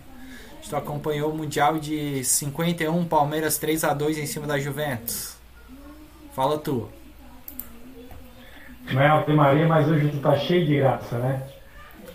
Tu 0.67 0.75
acompanhou 0.75 1.31
o 1.31 1.37
Mundial 1.37 1.77
de 1.79 2.23
51, 2.23 3.05
Palmeiras 3.05 3.57
3 3.57 3.83
a 3.83 3.93
2 3.93 4.17
em 4.17 4.25
cima 4.25 4.47
da 4.47 4.59
Juventus. 4.59 5.35
Fala 6.33 6.57
tu. 6.57 6.87
Não 8.91 9.01
é 9.01 9.33
Maria, 9.33 9.67
mas 9.67 9.87
hoje 9.87 10.09
tu 10.09 10.19
tá 10.19 10.37
cheio 10.37 10.65
de 10.65 10.77
graça, 10.77 11.17
né? 11.17 11.41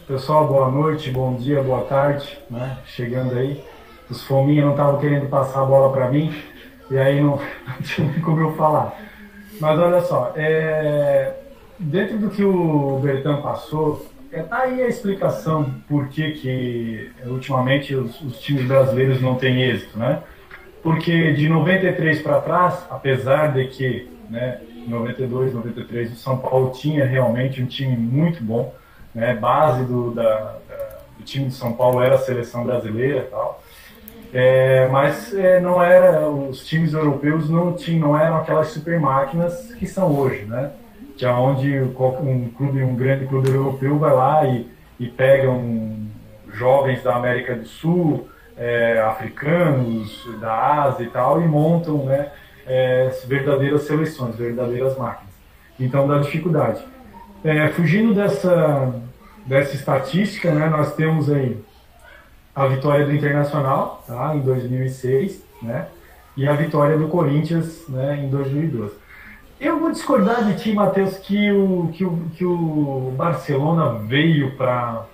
Pessoal, 0.07 0.47
boa 0.47 0.71
noite, 0.71 1.11
bom 1.11 1.35
dia, 1.35 1.61
boa 1.61 1.83
tarde, 1.83 2.39
né? 2.49 2.79
Chegando 2.87 3.37
aí. 3.37 3.61
Os 4.09 4.23
fominhos 4.23 4.65
não 4.65 4.71
estavam 4.71 5.01
querendo 5.01 5.29
passar 5.29 5.63
a 5.63 5.65
bola 5.65 5.93
para 5.93 6.09
mim, 6.09 6.33
e 6.89 6.97
aí 6.97 7.21
não, 7.21 7.41
não 7.67 7.83
tinha 7.83 8.21
como 8.21 8.41
eu 8.41 8.55
falar. 8.55 8.97
Mas 9.61 9.77
olha 9.77 10.01
só, 10.03 10.33
é, 10.37 11.35
dentro 11.77 12.19
do 12.19 12.31
que 12.31 12.45
o 12.45 13.01
Bertão 13.03 13.43
passou, 13.43 14.07
é, 14.31 14.43
tá 14.43 14.59
aí 14.59 14.81
a 14.81 14.87
explicação 14.87 15.75
por 15.89 16.07
que, 16.07 16.31
que 16.35 17.11
ultimamente 17.27 17.93
os, 17.93 18.21
os, 18.21 18.39
times 18.39 18.65
brasileiros 18.65 19.21
não 19.21 19.35
têm 19.35 19.61
êxito, 19.61 19.99
né? 19.99 20.23
Porque 20.85 21.33
de 21.33 21.49
93 21.49 22.23
para 22.23 22.41
trás, 22.43 22.87
apesar 22.89 23.55
de 23.55 23.67
que, 23.67 24.09
né, 24.31 24.61
em 24.73 24.89
92, 24.89 25.53
93, 25.53 26.13
o 26.13 26.15
São 26.15 26.39
Paulo 26.39 26.71
tinha 26.71 27.05
realmente 27.05 27.61
um 27.61 27.67
time 27.67 27.97
muito 27.97 28.41
bom, 28.41 28.73
né? 29.16 29.35
Base 29.35 29.85
do, 29.85 30.12
da, 30.12 30.56
do 31.18 31.25
time 31.25 31.46
de 31.46 31.54
São 31.54 31.73
Paulo 31.73 32.02
era 32.02 32.14
a 32.14 32.18
seleção 32.18 32.64
brasileira 32.64 33.18
e 33.18 33.30
tal. 33.30 33.62
É, 34.32 34.88
mas 34.88 35.32
é, 35.35 35.61
não 35.61 35.82
era, 35.82 36.28
os 36.28 36.66
times 36.66 36.92
europeus 36.92 37.49
não 37.49 37.73
tinham, 37.73 38.08
não 38.08 38.18
eram 38.18 38.37
aquelas 38.37 38.68
super 38.68 39.00
máquinas 39.00 39.73
que 39.75 39.87
são 39.87 40.14
hoje, 40.14 40.44
né? 40.44 40.73
que 41.16 41.25
é 41.25 41.30
onde 41.30 41.80
um 41.80 41.92
clube, 42.50 42.82
um 42.82 42.94
grande 42.94 43.26
clube 43.26 43.49
europeu 43.49 43.99
vai 43.99 44.12
lá 44.12 44.44
e, 44.44 44.68
e 45.00 45.06
pega 45.06 45.49
um, 45.49 46.06
jovens 46.52 47.02
da 47.02 47.16
América 47.16 47.54
do 47.54 47.66
Sul, 47.66 48.28
é, 48.56 49.00
africanos, 49.00 50.28
da 50.40 50.82
Ásia 50.85 51.04
e 51.04 51.08
tal, 51.08 51.40
e 51.40 51.46
montam 51.46 52.04
né, 52.04 52.30
é, 52.66 53.11
verdadeiras 53.26 53.82
seleções, 53.82 54.37
verdadeiras 54.37 54.96
máquinas. 54.96 55.35
Então 55.78 56.06
dá 56.06 56.18
dificuldade. 56.18 56.82
É, 57.44 57.68
fugindo 57.68 58.14
dessa, 58.14 58.94
dessa 59.47 59.75
estatística, 59.75 60.53
né, 60.53 60.69
nós 60.69 60.95
temos 60.95 61.31
aí 61.31 61.57
a 62.55 62.67
vitória 62.67 63.07
do 63.07 63.15
Internacional 63.15 64.03
tá, 64.07 64.35
em 64.35 64.41
2006 64.41 65.43
né, 65.62 65.87
e 66.37 66.49
a 66.49 66.53
vitória 66.53 66.99
do 66.99 67.09
Corinthians 67.09 67.87
né, 67.88 68.23
em 68.25 68.29
2012. 68.29 68.95
Eu 69.59 69.79
vou 69.79 69.91
discordar 69.91 70.45
de 70.45 70.62
ti, 70.62 70.75
Matheus, 70.75 71.17
que 71.17 71.50
o, 71.50 71.91
que 71.93 72.05
o, 72.05 72.19
que 72.35 72.45
o 72.45 73.15
Barcelona 73.17 74.00
veio 74.00 74.55
para 74.57 75.07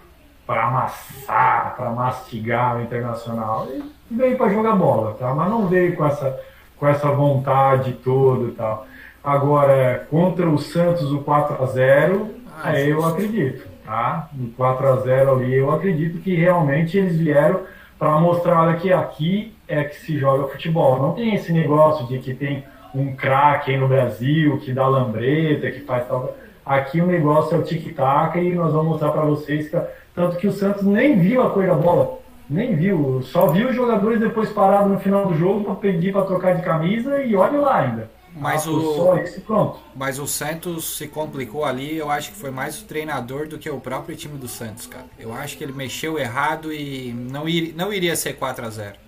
amassar, 0.49 1.77
para 1.77 1.91
mastigar 1.91 2.77
o 2.77 2.83
Internacional. 2.83 3.69
Ele 3.71 3.85
veio 4.11 4.37
para 4.37 4.53
jogar 4.53 4.75
bola, 4.75 5.15
tá? 5.15 5.33
mas 5.33 5.49
não 5.49 5.69
veio 5.69 5.95
com 5.95 6.05
essa, 6.05 6.41
com 6.77 6.89
essa 6.89 7.09
vontade 7.09 7.93
toda 8.05 8.49
e 8.49 8.53
tal. 8.53 8.87
Agora, 9.23 10.09
contra 10.11 10.49
o 10.49 10.59
Santos, 10.59 11.12
o 11.12 11.21
4 11.21 11.62
a 11.62 11.67
0 11.67 12.31
ah, 12.65 12.79
é, 12.79 12.87
eu 12.87 13.05
acredito. 13.05 13.72
Tá? 13.85 14.29
No 14.33 14.49
4 14.51 14.89
a 14.89 14.97
0 14.97 15.33
ali, 15.33 15.55
eu 15.55 15.71
acredito 15.71 16.21
que 16.21 16.35
realmente 16.35 16.97
eles 16.97 17.19
vieram 17.19 17.61
para 17.99 18.19
mostrar 18.19 18.77
que 18.79 18.93
aqui 18.93 19.55
é 19.67 19.85
que 19.85 19.97
se 19.97 20.19
joga 20.19 20.49
futebol. 20.49 21.01
Não 21.01 21.12
tem 21.12 21.35
esse 21.35 21.53
negócio 21.53 22.07
de 22.07 22.19
que 22.19 22.35
tem 22.35 22.65
um 22.95 23.15
craque 23.15 23.77
no 23.77 23.89
Brasil 23.89 24.59
que 24.59 24.73
dá 24.73 24.87
lambreta, 24.87 25.71
que 25.71 25.81
faz 25.81 26.07
tal. 26.07 26.37
Aqui 26.65 27.01
o 27.01 27.07
negócio 27.07 27.57
é 27.57 27.59
o 27.59 27.62
tic-tac 27.62 28.39
e 28.39 28.55
nós 28.55 28.73
vamos 28.73 28.91
mostrar 28.91 29.11
para 29.11 29.23
vocês 29.23 29.69
que 29.69 29.81
tanto 30.15 30.37
que 30.37 30.47
o 30.47 30.53
Santos 30.53 30.85
nem 30.85 31.19
viu 31.19 31.43
a 31.43 31.51
cor 31.51 31.67
da 31.67 31.75
bola, 31.75 32.19
nem 32.49 32.77
viu, 32.77 33.21
só 33.23 33.47
viu 33.47 33.71
os 33.71 33.75
jogadores 33.75 34.21
depois 34.21 34.51
parados 34.51 34.93
no 34.93 35.01
final 35.01 35.27
do 35.27 35.35
jogo 35.35 35.65
para 35.65 35.75
pedir 35.77 36.12
para 36.12 36.27
trocar 36.27 36.55
de 36.55 36.62
camisa 36.62 37.23
e 37.23 37.35
olha 37.35 37.59
lá 37.59 37.79
ainda. 37.79 38.11
Mas 38.35 38.67
ah, 38.67 38.71
o. 38.71 39.79
Mas 39.95 40.19
o 40.19 40.27
Santos 40.27 40.97
se 40.97 41.07
complicou 41.07 41.65
ali, 41.65 41.97
eu 41.97 42.11
acho 42.11 42.31
que 42.31 42.37
foi 42.37 42.51
mais 42.51 42.81
o 42.81 42.85
treinador 42.85 43.47
do 43.47 43.59
que 43.59 43.69
o 43.69 43.79
próprio 43.79 44.17
time 44.17 44.39
do 44.39 44.49
Santos, 44.49 44.87
cara. 44.87 45.07
Eu 45.19 45.33
acho 45.33 45.57
que 45.57 45.65
ele 45.65 45.73
mexeu 45.73 46.19
errado 46.19 46.73
e 46.73 47.12
não, 47.12 47.49
ir, 47.49 47.75
não 47.77 47.93
iria 47.93 48.17
ser 48.17 48.35
4 48.35 48.65
a 48.65 48.71
0 48.71 49.03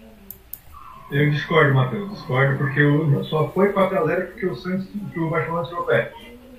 eu 1.11 1.31
discordo, 1.31 1.75
Matheus, 1.75 2.11
discordo, 2.11 2.57
porque 2.59 2.83
o, 2.83 3.23
só 3.25 3.49
foi 3.51 3.73
4x0 3.73 4.27
porque 4.27 4.47
o 4.47 4.55
Santos, 4.57 4.89
que 5.13 5.21
o 5.21 5.29
Barcelona 5.29 5.67
tirou 5.67 5.83
o 5.83 5.87
pé. 5.87 6.13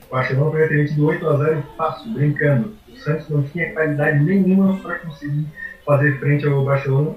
O 0.08 0.14
Barcelona 0.14 0.52
poderia 0.52 0.78
ter 0.78 0.88
tido 0.88 1.08
8x0 1.08 1.64
fácil, 1.76 2.14
brincando. 2.14 2.74
O 2.88 2.96
Santos 2.96 3.28
não 3.30 3.44
tinha 3.44 3.74
qualidade 3.74 4.24
nenhuma 4.24 4.78
para 4.78 5.00
conseguir 5.00 5.46
fazer 5.84 6.20
frente 6.20 6.48
ao 6.48 6.64
Barcelona, 6.64 7.16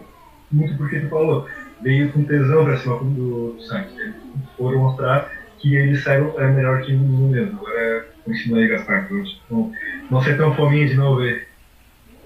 muito 0.50 0.76
porque 0.78 1.00
tu 1.00 1.08
falou, 1.08 1.46
veio 1.82 2.10
com 2.12 2.24
tesão 2.24 2.64
para 2.64 2.78
cima 2.78 2.98
do, 2.98 3.52
do 3.52 3.62
Santos. 3.62 3.96
Eles 3.98 4.14
foram 4.56 4.78
mostrar 4.80 5.30
que 5.58 5.76
eles 5.76 6.02
saíram 6.02 6.34
é 6.38 6.46
o 6.46 6.54
melhor 6.54 6.82
time 6.82 6.98
do 6.98 7.04
mundo 7.04 7.32
mesmo. 7.32 7.58
Agora 7.58 8.06
continua 8.24 8.58
aí, 8.58 8.68
Gaspar, 8.68 9.08
não, 9.50 9.72
não 10.10 10.22
ser 10.22 10.36
tão 10.36 10.54
fominha 10.54 10.86
de 10.86 10.94
novo 10.94 11.20
aí. 11.20 11.42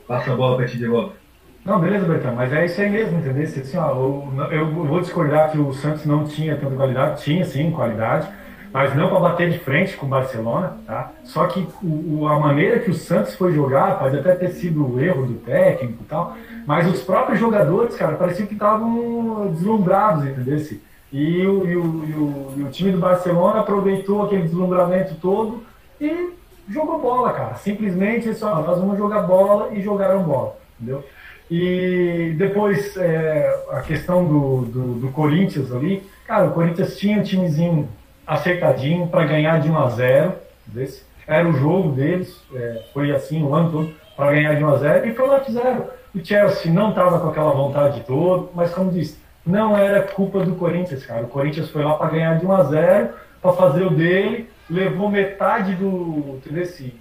Passa 0.06 0.32
a 0.32 0.36
bola 0.36 0.56
para 0.56 0.66
ti 0.66 0.78
de 0.78 0.86
volta. 0.86 1.22
Não, 1.64 1.78
beleza, 1.78 2.04
Bertão, 2.04 2.34
mas 2.34 2.52
é 2.52 2.64
isso 2.64 2.80
aí 2.80 2.90
mesmo, 2.90 3.18
entendeu? 3.18 3.44
Assim, 3.44 3.76
ó, 3.78 3.90
eu, 3.90 4.48
eu 4.50 4.66
vou 4.72 5.00
discordar 5.00 5.52
que 5.52 5.58
o 5.58 5.72
Santos 5.72 6.04
não 6.04 6.24
tinha 6.24 6.56
tanta 6.56 6.74
qualidade, 6.74 7.22
tinha 7.22 7.44
sim 7.44 7.70
qualidade, 7.70 8.28
mas 8.72 8.96
não 8.96 9.08
para 9.08 9.20
bater 9.20 9.50
de 9.50 9.60
frente 9.60 9.96
com 9.96 10.06
o 10.06 10.08
Barcelona, 10.08 10.78
tá? 10.84 11.12
Só 11.22 11.46
que 11.46 11.68
o, 11.80 12.26
a 12.26 12.40
maneira 12.40 12.80
que 12.80 12.90
o 12.90 12.94
Santos 12.94 13.36
foi 13.36 13.52
jogar 13.52 13.98
pode 14.00 14.18
até 14.18 14.34
ter 14.34 14.48
sido 14.48 14.94
o 14.94 15.00
erro 15.00 15.24
do 15.24 15.34
técnico 15.34 16.02
e 16.02 16.06
tal, 16.06 16.36
mas 16.66 16.90
os 16.90 17.02
próprios 17.02 17.38
jogadores, 17.38 17.94
cara, 17.94 18.16
pareciam 18.16 18.48
que 18.48 18.54
estavam 18.54 19.52
deslumbrados, 19.52 20.24
entendeu? 20.26 20.58
E 21.12 21.46
o, 21.46 21.66
e, 21.66 21.76
o, 21.76 22.04
e, 22.04 22.12
o, 22.12 22.54
e 22.56 22.62
o 22.62 22.70
time 22.70 22.90
do 22.90 22.98
Barcelona 22.98 23.60
aproveitou 23.60 24.22
aquele 24.22 24.44
deslumbramento 24.44 25.14
todo 25.16 25.62
e 26.00 26.32
jogou 26.68 26.98
bola, 26.98 27.32
cara. 27.32 27.54
Simplesmente, 27.56 28.32
só, 28.34 28.62
nós 28.62 28.78
vamos 28.78 28.96
jogar 28.96 29.22
bola 29.22 29.74
e 29.74 29.82
jogaram 29.82 30.22
bola, 30.22 30.56
entendeu? 30.80 31.04
E 31.50 32.34
depois 32.38 32.96
é, 32.96 33.64
a 33.72 33.82
questão 33.82 34.24
do, 34.24 34.62
do, 34.62 34.94
do, 35.00 35.08
Corinthians 35.08 35.70
ali, 35.70 36.02
cara, 36.26 36.46
o 36.46 36.52
Corinthians 36.52 36.96
tinha 36.96 37.18
um 37.18 37.22
timezinho 37.22 37.88
acertadinho 38.26 39.06
para 39.08 39.26
ganhar 39.26 39.60
de 39.60 39.68
1 39.68 39.78
a 39.78 39.90
0 39.90 40.32
desse. 40.66 41.04
Era 41.26 41.46
o 41.46 41.52
jogo 41.52 41.90
deles, 41.92 42.42
é, 42.54 42.82
foi 42.94 43.10
assim 43.14 43.42
o 43.42 43.54
ano 43.54 43.70
todo, 43.70 43.94
para 44.16 44.32
ganhar 44.32 44.54
de 44.54 44.64
1 44.64 44.68
a 44.68 44.76
0 44.76 45.06
e 45.06 45.14
foi 45.14 45.28
lá 45.28 45.40
que 45.40 45.46
fizeram. 45.46 45.86
O 46.14 46.24
Chelsea 46.24 46.72
não 46.72 46.88
estava 46.90 47.20
com 47.20 47.28
aquela 47.28 47.52
vontade 47.52 48.00
toda, 48.06 48.48
mas 48.54 48.72
como 48.72 48.90
disse, 48.90 49.18
não 49.44 49.76
era 49.76 50.02
culpa 50.02 50.44
do 50.44 50.54
Corinthians, 50.54 51.04
cara. 51.04 51.24
O 51.24 51.28
Corinthians 51.28 51.68
foi 51.70 51.82
lá 51.82 51.94
para 51.94 52.10
ganhar 52.10 52.38
de 52.38 52.46
1 52.46 52.52
a 52.52 52.62
0 52.64 53.08
para 53.40 53.52
fazer 53.52 53.84
o 53.84 53.90
dele, 53.90 54.48
levou 54.70 55.10
metade 55.10 55.74
do. 55.74 56.38
Desse, 56.48 56.94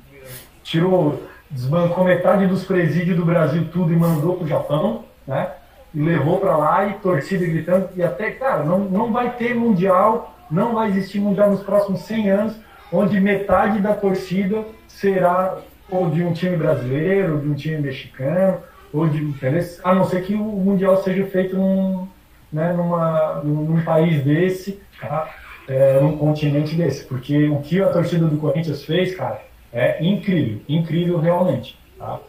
tirou, 0.63 1.21
desbancou 1.49 2.03
metade 2.03 2.47
dos 2.47 2.63
presídios 2.63 3.15
do 3.15 3.25
Brasil 3.25 3.67
tudo 3.71 3.93
e 3.93 3.95
mandou 3.95 4.37
pro 4.37 4.47
Japão, 4.47 5.05
né? 5.27 5.51
E 5.93 6.01
levou 6.01 6.39
para 6.39 6.57
lá 6.57 6.87
e 6.87 6.93
torcida 6.93 7.45
gritando. 7.45 7.89
E 7.95 8.01
até, 8.01 8.31
cara, 8.31 8.63
não, 8.63 8.79
não 8.79 9.11
vai 9.11 9.31
ter 9.35 9.53
mundial, 9.53 10.35
não 10.49 10.73
vai 10.73 10.89
existir 10.89 11.19
mundial 11.19 11.51
nos 11.51 11.61
próximos 11.61 12.01
100 12.01 12.29
anos, 12.31 12.55
onde 12.91 13.19
metade 13.19 13.79
da 13.79 13.93
torcida 13.93 14.65
será 14.87 15.57
ou 15.89 16.09
de 16.09 16.23
um 16.23 16.31
time 16.31 16.55
brasileiro, 16.55 17.33
ou 17.33 17.39
de 17.39 17.49
um 17.49 17.53
time 17.53 17.77
mexicano, 17.77 18.59
ou 18.93 19.07
de. 19.07 19.35
A 19.83 19.93
não 19.93 20.05
ser 20.05 20.23
que 20.23 20.33
o 20.33 20.39
mundial 20.39 21.03
seja 21.03 21.25
feito 21.27 21.55
num 21.55 22.07
né, 22.51 22.73
numa, 22.73 23.41
num 23.43 23.81
país 23.83 24.23
desse, 24.23 24.79
tá? 24.99 25.29
É, 25.67 25.99
num 26.01 26.17
continente 26.17 26.75
desse. 26.75 27.05
Porque 27.05 27.47
o 27.47 27.59
que 27.61 27.81
a 27.81 27.89
torcida 27.89 28.25
do 28.25 28.37
Corinthians 28.37 28.83
fez, 28.83 29.15
cara, 29.15 29.41
é 29.71 30.03
incrível, 30.03 30.59
incrível 30.67 31.19
realmente. 31.19 31.77
Tá? 31.97 32.19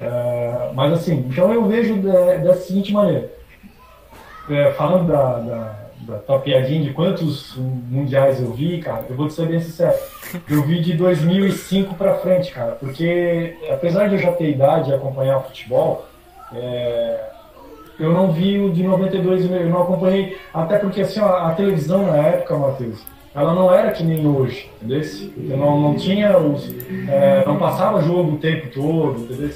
É, 0.00 0.70
mas 0.74 0.92
assim, 0.92 1.24
então 1.28 1.52
eu 1.52 1.64
vejo 1.66 1.96
da, 2.02 2.36
da 2.38 2.54
seguinte 2.54 2.92
maneira, 2.92 3.30
é, 4.50 4.72
falando 4.72 5.06
da, 5.06 5.38
da, 5.38 5.76
da 6.00 6.18
tua 6.18 6.40
piadinha 6.40 6.82
de 6.82 6.92
quantos 6.92 7.54
mundiais 7.56 8.40
eu 8.40 8.52
vi, 8.52 8.78
cara, 8.78 9.04
eu 9.08 9.14
vou 9.14 9.28
te 9.28 9.34
ser 9.34 9.46
bem 9.46 9.60
sincero, 9.60 9.96
eu 10.50 10.62
vi 10.62 10.80
de 10.82 10.94
2005 10.94 11.94
para 11.94 12.16
frente, 12.16 12.52
cara, 12.52 12.72
porque 12.72 13.56
apesar 13.70 14.08
de 14.08 14.16
eu 14.16 14.20
já 14.20 14.32
ter 14.32 14.50
idade 14.50 14.86
de 14.86 14.94
acompanhar 14.94 15.40
futebol, 15.40 16.06
é, 16.52 17.31
eu 17.98 18.12
não 18.12 18.32
vi 18.32 18.58
o 18.58 18.70
de 18.70 18.82
92, 18.82 19.50
eu 19.50 19.68
não 19.68 19.82
acompanhei, 19.82 20.38
até 20.52 20.78
porque 20.78 21.02
assim, 21.02 21.20
a, 21.20 21.48
a 21.48 21.54
televisão 21.54 22.06
na 22.06 22.16
época, 22.16 22.56
Matheus, 22.56 23.04
ela 23.34 23.54
não 23.54 23.72
era 23.72 23.90
que 23.90 24.02
nem 24.02 24.26
hoje, 24.26 24.70
entendeu? 24.76 25.02
Eu 25.48 25.56
não, 25.56 25.80
não 25.80 25.96
tinha 25.96 26.36
os. 26.36 26.68
É, 27.08 27.44
não 27.46 27.56
passava 27.56 28.02
jogo 28.02 28.32
o 28.32 28.38
tempo 28.38 28.68
todo, 28.68 29.20
entendeu? 29.20 29.50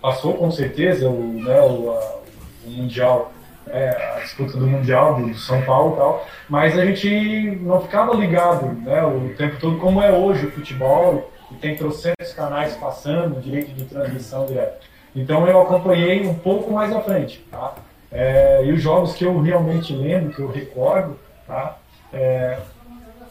Passou 0.00 0.34
com 0.34 0.50
certeza 0.50 1.08
o, 1.08 1.40
né, 1.42 1.60
o, 1.60 1.90
a, 1.90 2.18
o 2.66 2.70
Mundial, 2.70 3.32
é, 3.68 3.90
a 4.16 4.20
disputa 4.20 4.58
do 4.58 4.66
Mundial 4.66 5.20
do, 5.20 5.34
São 5.34 5.62
Paulo 5.62 5.94
e 5.94 5.96
tal, 5.98 6.26
mas 6.48 6.76
a 6.76 6.84
gente 6.84 7.58
não 7.60 7.80
ficava 7.80 8.14
ligado 8.14 8.72
né, 8.82 9.04
o 9.04 9.34
tempo 9.36 9.60
todo 9.60 9.78
como 9.78 10.02
é 10.02 10.10
hoje 10.10 10.46
o 10.46 10.50
futebol, 10.50 11.30
e 11.52 11.54
tem 11.56 11.76
trocentos 11.76 12.32
canais 12.32 12.74
passando, 12.74 13.40
direito 13.40 13.72
de 13.72 13.84
transmissão 13.84 14.46
direto. 14.46 14.86
Então 15.16 15.48
eu 15.48 15.62
acompanhei 15.62 16.26
um 16.26 16.34
pouco 16.34 16.70
mais 16.70 16.94
à 16.94 17.00
frente, 17.00 17.42
tá? 17.50 17.74
É, 18.12 18.62
e 18.64 18.72
os 18.72 18.82
jogos 18.82 19.14
que 19.14 19.24
eu 19.24 19.40
realmente 19.40 19.94
lembro, 19.94 20.32
que 20.32 20.40
eu 20.40 20.48
recordo, 20.48 21.16
tá? 21.46 21.78
É, 22.12 22.58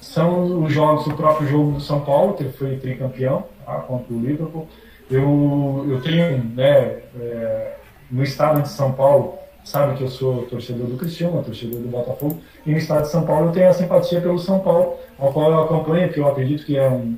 são 0.01 0.63
os 0.63 0.73
jogos, 0.73 1.05
o 1.05 1.13
próprio 1.15 1.47
jogo 1.47 1.71
do 1.73 1.81
São 1.81 2.01
Paulo, 2.01 2.33
que 2.33 2.43
foi 2.45 2.77
tricampeão, 2.77 3.45
tá? 3.63 3.75
contra 3.75 4.13
o 4.13 4.19
Liverpool. 4.19 4.67
Eu, 5.09 5.85
eu 5.87 6.01
tenho, 6.01 6.43
né, 6.55 7.01
é, 7.19 7.75
no 8.09 8.23
estado 8.23 8.63
de 8.63 8.69
São 8.69 8.91
Paulo, 8.91 9.35
sabe 9.63 9.95
que 9.95 10.03
eu 10.03 10.09
sou 10.09 10.43
torcedor 10.43 10.87
do 10.87 10.97
Cristiano, 10.97 11.43
torcedor 11.43 11.81
do 11.81 11.87
Botafogo, 11.87 12.39
e 12.65 12.71
no 12.71 12.77
estado 12.77 13.03
de 13.03 13.09
São 13.09 13.25
Paulo 13.25 13.47
eu 13.47 13.51
tenho 13.51 13.69
a 13.69 13.73
simpatia 13.73 14.19
pelo 14.19 14.39
São 14.39 14.59
Paulo, 14.59 14.95
ao 15.19 15.31
qual 15.31 15.51
eu 15.51 15.63
acompanho, 15.63 16.11
que 16.11 16.19
eu 16.19 16.27
acredito 16.27 16.65
que 16.65 16.77
é 16.77 16.87
um, 16.89 17.15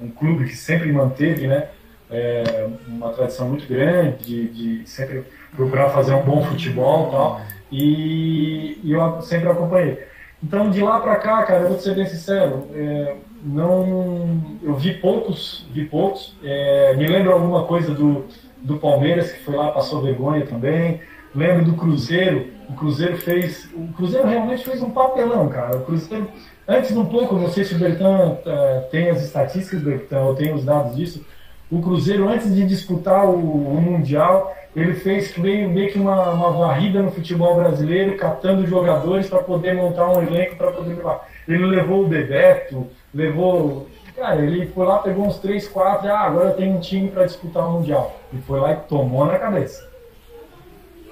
um 0.00 0.10
clube 0.10 0.44
que 0.44 0.56
sempre 0.56 0.92
manteve, 0.92 1.46
né, 1.46 1.68
é, 2.12 2.68
uma 2.86 3.10
tradição 3.10 3.48
muito 3.48 3.66
grande 3.66 4.24
de, 4.24 4.48
de, 4.48 4.88
sempre 4.88 5.24
procurar 5.56 5.90
fazer 5.90 6.14
um 6.14 6.22
bom 6.22 6.42
futebol 6.44 7.08
e 7.08 7.10
tal. 7.10 7.40
E, 7.70 8.80
e 8.84 8.92
eu 8.92 9.22
sempre 9.22 9.48
acompanhei. 9.48 9.98
Então, 10.42 10.70
de 10.70 10.82
lá 10.82 11.00
para 11.00 11.16
cá, 11.16 11.42
cara, 11.44 11.62
eu 11.62 11.68
vou 11.68 11.78
ser 11.78 11.94
bem 11.94 12.04
sincero, 12.04 12.66
é, 12.74 13.14
não, 13.44 14.40
eu 14.62 14.74
vi 14.74 14.94
poucos, 14.94 15.66
vi 15.72 15.84
poucos. 15.84 16.36
É, 16.42 16.94
me 16.96 17.06
lembro 17.06 17.32
alguma 17.32 17.64
coisa 17.64 17.94
do, 17.94 18.26
do 18.60 18.76
Palmeiras, 18.78 19.32
que 19.32 19.44
foi 19.44 19.56
lá, 19.56 19.70
passou 19.70 20.02
vergonha 20.02 20.46
também. 20.46 21.00
Lembro 21.34 21.64
do 21.64 21.74
Cruzeiro, 21.74 22.48
o 22.68 22.74
Cruzeiro 22.74 23.16
fez, 23.16 23.68
o 23.74 23.92
Cruzeiro 23.94 24.28
realmente 24.28 24.64
fez 24.64 24.82
um 24.82 24.90
papelão, 24.90 25.48
cara. 25.48 25.76
O 25.76 25.84
Cruzeiro, 25.84 26.28
antes 26.68 26.94
um 26.96 27.06
pouco, 27.06 27.36
não 27.36 27.48
sei 27.48 27.64
se 27.64 27.74
o 27.74 27.78
Bertan 27.78 28.36
é, 28.44 28.80
tem 28.90 29.10
as 29.10 29.22
estatísticas, 29.22 29.80
Bertan, 29.82 30.20
ou 30.20 30.34
tem 30.34 30.52
os 30.52 30.64
dados 30.64 30.94
disso, 30.94 31.24
o 31.72 31.80
Cruzeiro, 31.80 32.28
antes 32.28 32.54
de 32.54 32.66
disputar 32.66 33.24
o, 33.24 33.34
o 33.34 33.80
Mundial, 33.80 34.54
ele 34.76 34.92
fez 34.92 35.34
meio, 35.38 35.70
meio 35.70 35.90
que 35.90 35.98
uma, 35.98 36.30
uma, 36.30 36.50
varrida 36.50 37.00
no 37.00 37.10
futebol 37.10 37.54
brasileiro, 37.54 38.14
catando 38.18 38.66
jogadores 38.66 39.26
para 39.26 39.38
poder 39.38 39.74
montar 39.74 40.06
um 40.06 40.20
elenco 40.22 40.56
para 40.56 40.70
poder 40.70 40.96
levar. 40.96 41.26
Ele 41.48 41.64
levou 41.64 42.04
o 42.04 42.08
Bebeto, 42.08 42.86
levou. 43.14 43.88
Cara, 44.14 44.42
ele 44.42 44.66
foi 44.66 44.86
lá, 44.86 44.98
pegou 44.98 45.26
uns 45.26 45.38
3, 45.38 45.66
4, 45.66 46.10
ah, 46.10 46.20
agora 46.20 46.50
eu 46.50 46.56
tenho 46.56 46.76
um 46.76 46.80
time 46.80 47.10
para 47.10 47.24
disputar 47.24 47.66
o 47.66 47.72
Mundial. 47.72 48.20
E 48.34 48.36
foi 48.42 48.60
lá 48.60 48.72
e 48.74 48.76
tomou 48.76 49.24
na 49.24 49.38
cabeça. 49.38 49.90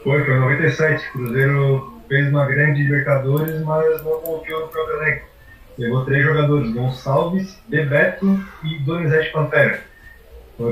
Foi, 0.04 0.22
foi 0.22 0.38
97. 0.38 1.08
O 1.08 1.12
Cruzeiro 1.12 1.94
fez 2.06 2.28
uma 2.28 2.44
grande 2.44 2.82
Libertadores, 2.82 3.62
mas 3.62 4.04
não 4.04 4.20
confiou 4.20 4.60
no 4.60 4.68
próprio 4.68 5.02
elenco. 5.02 5.24
Levou 5.78 6.04
três 6.04 6.22
jogadores, 6.22 6.70
Gonçalves, 6.74 7.58
Bebeto 7.66 8.38
e 8.62 8.78
Donizete 8.80 9.32
Pantera 9.32 9.89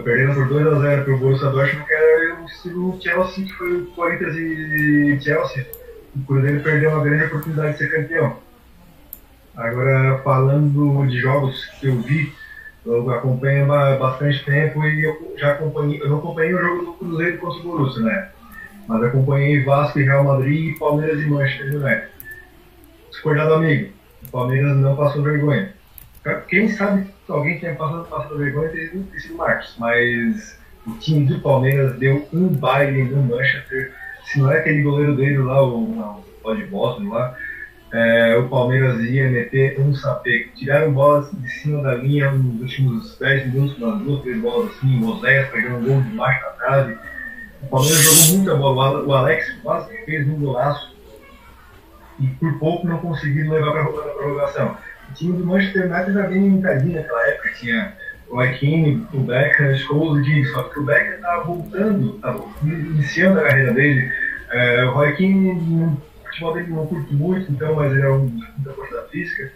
perdendo 0.04 0.34
por 0.34 0.48
2x0 0.48 1.04
pro 1.04 1.18
Borussia 1.18 1.48
Dortmund, 1.48 1.86
que 1.86 1.92
era 1.94 2.40
o 2.40 2.44
estilo 2.44 2.98
Chelsea, 3.00 3.44
que 3.46 3.52
foi 3.54 3.76
o 3.80 3.86
Corinthians 3.86 4.36
e 4.36 5.18
Chelsea. 5.20 5.66
O 6.14 6.26
Cruzeiro 6.26 6.62
perdeu 6.62 6.90
uma 6.90 7.04
grande 7.04 7.24
oportunidade 7.24 7.72
de 7.72 7.78
ser 7.78 7.90
campeão. 7.90 8.36
Agora, 9.56 10.20
falando 10.22 11.06
de 11.06 11.18
jogos 11.18 11.64
que 11.80 11.86
eu 11.86 12.00
vi, 12.00 12.32
eu 12.84 13.10
acompanho 13.10 13.72
há 13.72 13.96
bastante 13.96 14.44
tempo 14.44 14.84
e 14.84 15.04
eu 15.04 15.34
já 15.36 15.52
acompanhei, 15.52 16.00
eu 16.00 16.08
não 16.08 16.18
acompanhei 16.18 16.54
o 16.54 16.60
jogo 16.60 16.84
do 16.84 16.92
Cruzeiro 16.94 17.38
contra 17.38 17.58
o 17.58 17.62
Borussia, 17.62 18.02
né? 18.02 18.28
Mas 18.86 19.02
acompanhei 19.02 19.64
Vasco 19.64 19.98
e 19.98 20.04
Real 20.04 20.24
Madrid, 20.24 20.78
Palmeiras 20.78 21.20
e 21.20 21.26
Manchester 21.26 21.76
United. 21.76 22.08
Discordado 23.10 23.54
amigo, 23.54 23.92
o 24.26 24.30
Palmeiras 24.30 24.76
não 24.76 24.96
passou 24.96 25.22
vergonha. 25.22 25.72
Quem 26.48 26.68
sabe 26.68 27.06
alguém 27.32 27.58
tenha 27.58 27.74
passado, 27.74 28.04
passado 28.06 28.38
vergonha 28.38 28.70
teria 28.70 28.90
sido 28.90 29.34
o 29.34 29.36
Marcos, 29.36 29.74
mas 29.78 30.58
o 30.86 30.92
time 30.98 31.26
do 31.26 31.40
Palmeiras 31.40 31.98
deu 31.98 32.26
um 32.32 32.48
baile 32.48 33.04
no 33.04 33.22
Manchester. 33.22 33.92
Se 34.24 34.40
não 34.40 34.52
é 34.52 34.58
aquele 34.58 34.82
goleiro 34.82 35.16
dele 35.16 35.38
lá, 35.38 35.62
o, 35.62 36.22
o 36.42 36.54
de 36.54 36.64
Boston 36.64 37.08
lá, 37.08 37.36
é, 37.92 38.36
o 38.36 38.48
Palmeiras 38.48 39.00
ia 39.00 39.30
meter 39.30 39.80
um 39.80 39.94
sapê. 39.94 40.48
Tiraram 40.54 40.92
bolas 40.92 41.30
de 41.32 41.48
cima 41.48 41.82
da 41.82 41.94
linha 41.94 42.30
nos 42.30 42.60
últimos 42.60 43.18
10 43.18 43.52
minutos, 43.52 43.78
umas 43.78 44.02
duas, 44.02 44.22
três 44.22 44.40
bolas 44.40 44.70
assim, 44.76 45.02
o 45.02 45.08
Oséias 45.08 45.48
pegando 45.50 45.78
um 45.78 45.84
gol 45.84 46.02
de 46.02 46.16
baixo 46.16 46.42
da 46.42 46.50
trave. 46.50 46.98
O 47.62 47.66
Palmeiras 47.68 48.02
jogou 48.02 48.36
muita 48.36 48.56
bola. 48.56 49.04
O 49.04 49.12
Alex 49.12 49.52
quase 49.62 50.04
fez 50.04 50.28
um 50.28 50.40
golaço 50.40 50.96
e 52.20 52.26
por 52.26 52.58
pouco 52.58 52.86
não 52.86 52.98
conseguiram 52.98 53.52
levar 53.52 53.72
para 53.72 53.82
a 53.82 53.86
prorrogação. 53.86 54.76
Time 55.18 55.36
do 55.36 55.44
Manchester 55.44 55.90
United 55.90 56.12
já 56.12 56.26
vinha 56.26 56.48
encadinho 56.48 56.94
naquela 56.94 57.28
época, 57.28 57.52
tinha 57.54 57.92
o 58.30 58.38
Aikine, 58.38 59.06
o 59.12 59.18
Beckham, 59.20 59.74
Scholes, 59.76 60.48
o 60.48 60.52
só 60.52 60.62
que 60.64 60.78
o 60.78 60.84
Beckham 60.84 61.14
estava 61.16 61.44
voltando, 61.44 62.16
estava 62.16 62.44
iniciando 62.62 63.40
a 63.40 63.42
carreira 63.42 63.72
dele. 63.72 64.12
É, 64.50 64.84
o 64.84 64.92
Joaquim, 64.92 65.50
o 65.50 66.00
futebol 66.26 66.54
dele 66.54 66.68
não 66.68 66.86
curto 66.86 67.12
muito, 67.12 67.50
então, 67.50 67.74
mas 67.74 67.92
ele 67.92 68.02
é 68.02 68.10
um 68.10 68.40
da 68.58 68.72
força 68.72 69.02
física. 69.10 69.50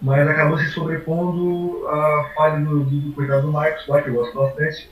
Mas 0.00 0.26
acabou 0.26 0.58
se 0.58 0.66
sobrepondo 0.66 1.86
à 1.88 2.30
falha 2.34 2.60
do, 2.60 2.84
do, 2.84 3.00
do 3.00 3.12
coitado 3.12 3.42
do 3.42 3.52
Marcos 3.52 3.86
lá, 3.88 4.02
que 4.02 4.08
eu 4.08 4.14
gosto 4.14 4.36
bastante. 4.36 4.90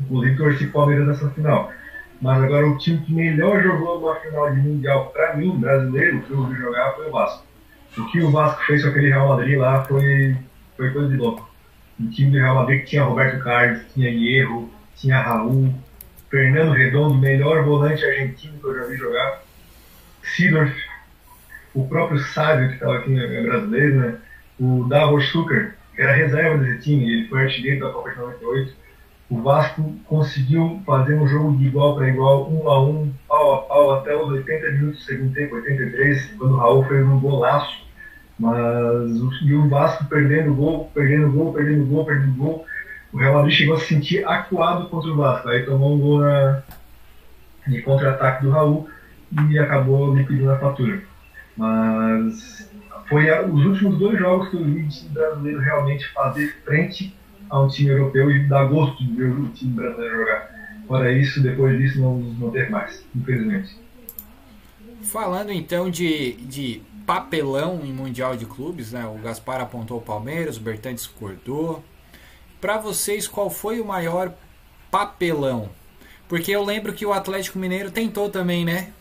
Inclusive 0.00 0.36
torci 0.36 0.64
o 0.64 0.72
Palmeiras 0.72 1.06
nessa 1.06 1.30
final. 1.30 1.72
Mas 2.20 2.42
agora 2.42 2.66
o 2.66 2.78
time 2.78 2.98
que 2.98 3.12
melhor 3.12 3.62
jogou 3.62 4.00
numa 4.00 4.16
final 4.16 4.50
de 4.50 4.60
Mundial, 4.60 5.10
para 5.12 5.36
mim, 5.36 5.58
brasileiro, 5.58 6.20
que 6.22 6.30
eu 6.30 6.38
ouvi 6.38 6.54
jogar, 6.56 6.92
foi 6.92 7.08
o 7.08 7.10
Vasco. 7.10 7.47
O 7.98 8.06
que 8.06 8.20
o 8.20 8.30
Vasco 8.30 8.64
fez 8.64 8.82
com 8.82 8.90
aquele 8.90 9.08
Real 9.08 9.28
Madrid 9.28 9.58
lá 9.58 9.84
foi, 9.84 10.36
foi 10.76 10.90
coisa 10.90 11.08
de 11.08 11.16
louco. 11.16 11.48
O 11.98 12.08
time 12.08 12.30
do 12.30 12.38
Real 12.38 12.54
Madrid 12.54 12.80
que 12.80 12.86
tinha 12.86 13.02
Roberto 13.02 13.42
Carlos, 13.42 13.82
tinha 13.92 14.08
Hierro, 14.08 14.70
tinha 14.96 15.20
Raul, 15.20 15.74
Fernando 16.30 16.72
Redondo, 16.72 17.14
melhor 17.14 17.64
volante 17.64 18.04
argentino 18.04 18.58
que 18.58 18.64
eu 18.66 18.76
já 18.76 18.84
vi 18.84 18.96
jogar, 18.96 19.42
Sidorf, 20.22 20.74
o 21.74 21.88
próprio 21.88 22.18
Sábio, 22.18 22.68
que 22.68 22.74
estava 22.74 22.98
aqui 22.98 23.10
no 23.10 23.42
brasileiro, 23.42 23.96
né? 23.96 24.18
o 24.60 24.84
Davor 24.88 25.20
Zucker, 25.22 25.74
que 25.94 26.02
era 26.02 26.12
reserva 26.12 26.58
desse 26.58 26.82
time, 26.82 27.10
ele 27.10 27.28
foi 27.28 27.44
artilheiro 27.44 27.86
da 27.86 27.92
Copa 27.92 28.10
de 28.10 28.18
98. 28.18 28.74
O 29.30 29.42
Vasco 29.42 29.94
conseguiu 30.06 30.82
fazer 30.86 31.14
um 31.14 31.26
jogo 31.26 31.56
de 31.56 31.66
igual 31.66 31.96
para 31.96 32.08
igual, 32.08 32.50
um 32.50 32.68
a 32.68 32.82
um, 32.82 33.12
pau 33.26 33.54
a 33.54 33.58
pau, 33.62 33.94
até 33.94 34.16
os 34.16 34.28
80 34.28 34.70
minutos 34.72 35.00
do 35.00 35.04
segundo 35.04 35.34
tempo, 35.34 35.56
83, 35.56 36.34
quando 36.38 36.54
o 36.54 36.56
Raul 36.56 36.84
fez 36.84 37.04
um 37.04 37.20
golaço 37.20 37.87
mas 38.38 39.20
o, 39.20 39.32
e 39.42 39.54
o 39.54 39.68
Vasco 39.68 40.04
perdendo 40.04 40.54
gol, 40.54 40.90
perdendo 40.94 41.30
gol, 41.32 41.52
perdendo 41.52 41.86
gol, 41.86 42.04
perdendo 42.04 42.36
gol. 42.36 42.66
O 43.12 43.16
Real 43.18 43.34
Madrid 43.34 43.54
chegou 43.54 43.74
a 43.74 43.80
se 43.80 43.86
sentir 43.86 44.26
acuado 44.26 44.88
contra 44.88 45.10
o 45.10 45.16
Vasco. 45.16 45.48
Aí 45.48 45.64
tomou 45.64 45.94
um 45.94 45.98
gol 45.98 46.20
na, 46.20 46.62
de 47.66 47.82
contra-ataque 47.82 48.44
do 48.44 48.50
Raul. 48.50 48.88
e 49.50 49.58
acabou 49.58 50.14
liquidando 50.14 50.52
a 50.52 50.58
fatura. 50.58 51.02
Mas 51.56 52.70
foi 53.08 53.30
os 53.48 53.64
últimos 53.64 53.98
dois 53.98 54.18
jogos 54.18 54.48
que 54.50 54.56
eu 54.56 54.64
vi 54.64 54.82
o 54.82 54.88
time 54.88 55.10
brasileiro 55.10 55.60
realmente 55.60 56.06
fazer 56.12 56.54
frente 56.64 57.16
a 57.50 57.60
um 57.60 57.68
time 57.68 57.90
europeu 57.90 58.30
e 58.30 58.46
dar 58.46 58.64
gosto 58.66 59.02
de 59.02 59.12
ver 59.14 59.30
o 59.30 59.48
time 59.48 59.72
brasileiro 59.72 60.18
jogar. 60.18 60.50
Fora 60.86 61.12
isso, 61.12 61.42
depois 61.42 61.76
disso, 61.78 62.00
não, 62.00 62.18
não 62.18 62.50
teve 62.50 62.70
mais, 62.70 63.04
infelizmente. 63.14 63.76
Falando 65.02 65.50
então 65.52 65.90
de, 65.90 66.32
de 66.32 66.82
papelão 67.08 67.80
em 67.82 67.90
Mundial 67.90 68.36
de 68.36 68.44
Clubes, 68.44 68.92
né? 68.92 69.06
O 69.06 69.14
Gaspar 69.14 69.62
apontou 69.62 69.96
o 69.96 70.02
Palmeiras, 70.02 70.58
o 70.58 70.60
Bertan 70.60 70.94
discordou. 70.94 71.82
Para 72.60 72.76
vocês, 72.76 73.26
qual 73.26 73.48
foi 73.48 73.80
o 73.80 73.84
maior 73.86 74.34
papelão? 74.90 75.70
Porque 76.28 76.50
eu 76.50 76.62
lembro 76.62 76.92
que 76.92 77.06
o 77.06 77.12
Atlético 77.14 77.58
Mineiro 77.58 77.90
tentou 77.90 78.28
também, 78.28 78.62
né? 78.62 78.92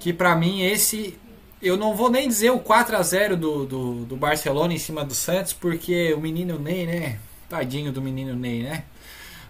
Que 0.00 0.12
para 0.12 0.34
mim 0.34 0.62
esse. 0.62 1.16
Eu 1.62 1.76
não 1.76 1.94
vou 1.94 2.10
nem 2.10 2.26
dizer 2.26 2.50
o 2.50 2.58
4 2.58 2.96
a 2.96 3.02
0 3.02 3.36
do, 3.36 3.64
do, 3.64 4.04
do 4.04 4.16
Barcelona 4.16 4.74
em 4.74 4.78
cima 4.78 5.04
do 5.04 5.14
Santos, 5.14 5.52
porque 5.52 6.12
o 6.12 6.20
menino 6.20 6.58
Ney, 6.58 6.86
né? 6.86 7.20
Tadinho 7.48 7.92
do 7.92 8.02
menino 8.02 8.34
Ney, 8.34 8.64
né? 8.64 8.82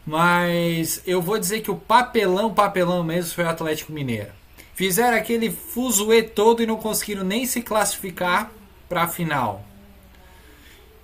Mas 0.05 1.03
eu 1.07 1.23
vou 1.23 1.39
dizer 1.39 1.63
que 1.63 1.71
o 1.71 1.77
papelão, 1.77 2.53
papelão 2.53 3.03
mesmo 3.03 3.35
foi 3.35 3.45
o 3.45 3.49
Atlético 3.49 3.93
Mineiro. 3.93 4.42
Fizeram 4.83 5.17
aquele 5.17 5.49
fuzuê 5.49 6.25
todo 6.25 6.61
e 6.61 6.67
não 6.67 6.75
conseguiram 6.75 7.23
nem 7.23 7.47
se 7.47 7.63
classificar 7.63 8.51
para 8.89 9.05
a 9.05 9.07
final. 9.07 9.65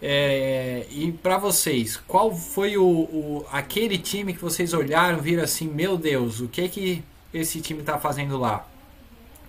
É, 0.03 0.85
e 0.91 1.13
para 1.13 1.39
vocês, 1.39 1.97
qual 1.97 2.35
foi 2.35 2.77
o, 2.77 2.85
o, 2.85 3.47
aquele 3.53 3.97
time 3.97 4.35
que 4.35 4.41
vocês 4.41 4.75
olharam, 4.75 5.21
viram 5.21 5.45
assim, 5.45 5.69
meu 5.69 5.97
Deus, 5.97 6.41
o 6.41 6.49
que 6.49 6.69
que 6.69 7.05
esse 7.33 7.61
time 7.61 7.79
está 7.79 7.97
fazendo 8.01 8.37
lá? 8.37 8.67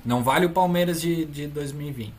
Não 0.05 0.21
vale 0.21 0.45
o 0.45 0.51
Palmeiras 0.51 1.01
de, 1.01 1.25
de 1.25 1.47
2020. 1.47 2.13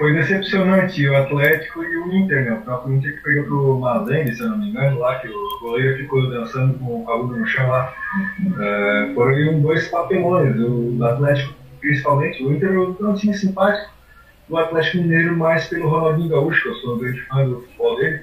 Foi 0.00 0.14
decepcionante 0.14 1.06
o 1.06 1.14
Atlético 1.14 1.84
e 1.84 1.96
o 1.98 2.10
Inter, 2.10 2.46
né? 2.46 2.52
O 2.54 2.62
próprio 2.62 2.94
Inter 2.94 3.16
que 3.16 3.22
perdeu 3.22 3.44
pro 3.44 3.78
Mazembe, 3.80 4.34
se 4.34 4.42
eu 4.42 4.48
não 4.48 4.56
me 4.56 4.70
engano, 4.70 4.98
lá, 4.98 5.18
que 5.18 5.28
o 5.28 5.58
goleiro 5.60 5.98
ficou 5.98 6.30
dançando 6.30 6.78
com 6.78 7.04
o 7.04 7.10
aluno 7.10 7.36
no 7.36 7.46
chão 7.46 7.68
lá. 7.68 7.92
É, 8.58 9.12
foram 9.14 9.60
dois 9.60 9.88
papelões, 9.88 10.56
o 10.58 11.04
Atlético 11.04 11.52
principalmente, 11.80 12.42
o 12.42 12.50
Inter 12.50 12.72
é 12.72 12.78
um 12.78 13.14
time 13.14 13.34
simpático, 13.34 13.92
do 14.48 14.56
Atlético 14.56 14.96
Mineiro 14.96 15.36
mais 15.36 15.66
pelo 15.66 15.90
Ronaldinho 15.90 16.30
Gaúcho, 16.30 16.62
que 16.62 16.68
eu 16.68 16.74
sou 16.76 16.96
um 16.96 16.98
grande 16.98 17.20
fã 17.26 17.46
do 17.46 17.60
futebol 17.60 17.96
dele. 17.96 18.22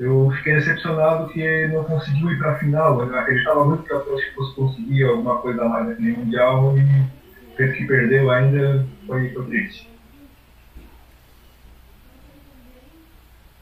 Eu 0.00 0.32
fiquei 0.38 0.54
decepcionado 0.54 1.28
que 1.28 1.68
não 1.68 1.84
conseguiu 1.84 2.32
ir 2.32 2.38
para 2.38 2.50
a 2.50 2.58
final. 2.58 3.00
Eu 3.00 3.16
acreditava 3.16 3.64
muito 3.64 3.84
que 3.84 3.92
o 3.92 3.96
Atlético 3.96 4.34
fosse 4.34 4.56
conseguir 4.56 5.04
alguma 5.04 5.36
coisa 5.36 5.62
a 5.62 5.68
mais 5.68 5.86
naquele 5.86 6.16
Mundial 6.16 6.74
e 6.76 7.62
o 7.62 7.72
que 7.72 7.84
perdeu 7.84 8.28
ainda 8.28 8.84
foi 9.06 9.28
triste. 9.28 9.91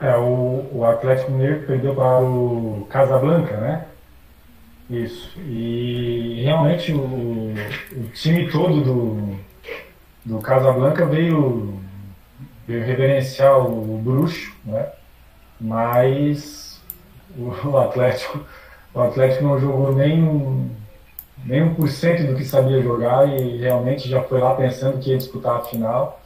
É, 0.00 0.16
o, 0.16 0.66
o 0.72 0.84
Atlético 0.84 1.32
Mineiro 1.32 1.66
perdeu 1.66 1.94
para 1.94 2.22
o 2.22 2.86
Casablanca, 2.88 3.56
né? 3.58 3.86
Isso. 4.88 5.38
E 5.40 6.42
realmente 6.42 6.92
o, 6.92 6.98
o 6.98 8.10
time 8.12 8.50
todo 8.50 8.80
do, 8.80 9.36
do 10.24 10.38
Casablanca 10.40 11.06
veio 11.06 11.80
reverenciar 12.66 13.58
o, 13.58 13.98
bruxo, 13.98 14.52
né? 14.64 14.88
mas 15.60 16.80
o 17.36 17.76
Atlético, 17.76 18.40
o 18.94 19.00
Atlético 19.00 19.44
não 19.44 19.58
jogou 19.58 19.94
nem, 19.94 20.70
nem 21.44 21.74
1% 21.74 22.26
do 22.26 22.36
que 22.36 22.44
sabia 22.44 22.82
jogar 22.82 23.28
e 23.28 23.58
realmente 23.58 24.08
já 24.08 24.22
foi 24.22 24.40
lá 24.40 24.54
pensando 24.54 24.98
que 24.98 25.10
ia 25.10 25.18
disputar 25.18 25.56
a 25.56 25.64
final 25.64 26.20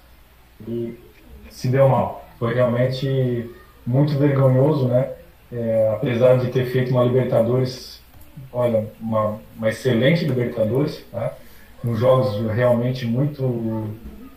e 0.66 0.98
se 1.50 1.68
deu 1.68 1.88
mal. 1.88 2.24
Foi 2.38 2.54
realmente 2.54 3.50
muito 3.86 4.16
vergonhoso, 4.18 4.88
né? 4.88 5.10
É, 5.52 5.90
apesar 5.92 6.38
de 6.38 6.48
ter 6.48 6.64
feito 6.66 6.90
uma 6.90 7.04
Libertadores, 7.04 8.00
olha, 8.52 8.86
uma, 9.00 9.38
uma 9.56 9.68
excelente 9.68 10.24
Libertadores, 10.24 11.04
né? 11.12 11.30
com 11.80 11.94
jogos 11.94 12.40
realmente 12.52 13.04
muito 13.06 13.90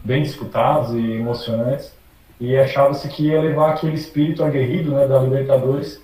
bem 0.04 0.22
disputados 0.22 0.94
e 0.94 1.14
emocionantes 1.14 1.96
e 2.40 2.56
achava-se 2.58 3.08
que 3.08 3.28
ia 3.28 3.42
levar 3.42 3.72
aquele 3.72 3.96
espírito 3.96 4.44
aguerrido 4.44 4.92
né, 4.92 5.08
da 5.08 5.20
Libertadores 5.20 6.02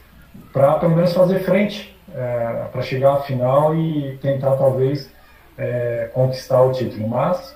para 0.51 0.75
pelo 0.75 0.95
menos 0.95 1.13
fazer 1.13 1.39
frente, 1.39 1.95
é, 2.15 2.67
para 2.71 2.82
chegar 2.82 3.13
à 3.13 3.21
final 3.21 3.75
e 3.75 4.17
tentar 4.21 4.56
talvez 4.56 5.12
é, 5.58 6.10
conquistar 6.13 6.62
o 6.62 6.71
título, 6.71 7.08
mas 7.08 7.56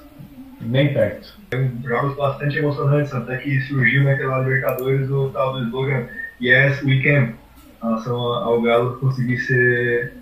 nem 0.61 0.93
perto. 0.93 1.37
Jogos 1.83 2.15
bastante 2.15 2.57
emocionantes, 2.57 3.13
até 3.13 3.37
que 3.37 3.61
surgiu 3.61 4.03
naquela 4.03 4.39
Libertadores 4.39 5.09
o 5.09 5.29
tal 5.29 5.53
do 5.53 5.63
slogan 5.65 6.07
Yes, 6.41 6.81
we 6.83 7.01
can, 7.01 7.33
em 7.33 7.35
relação 7.81 8.15
ao 8.15 8.61
Galo 8.61 8.97
conseguir 8.99 9.39
ser, 9.39 10.13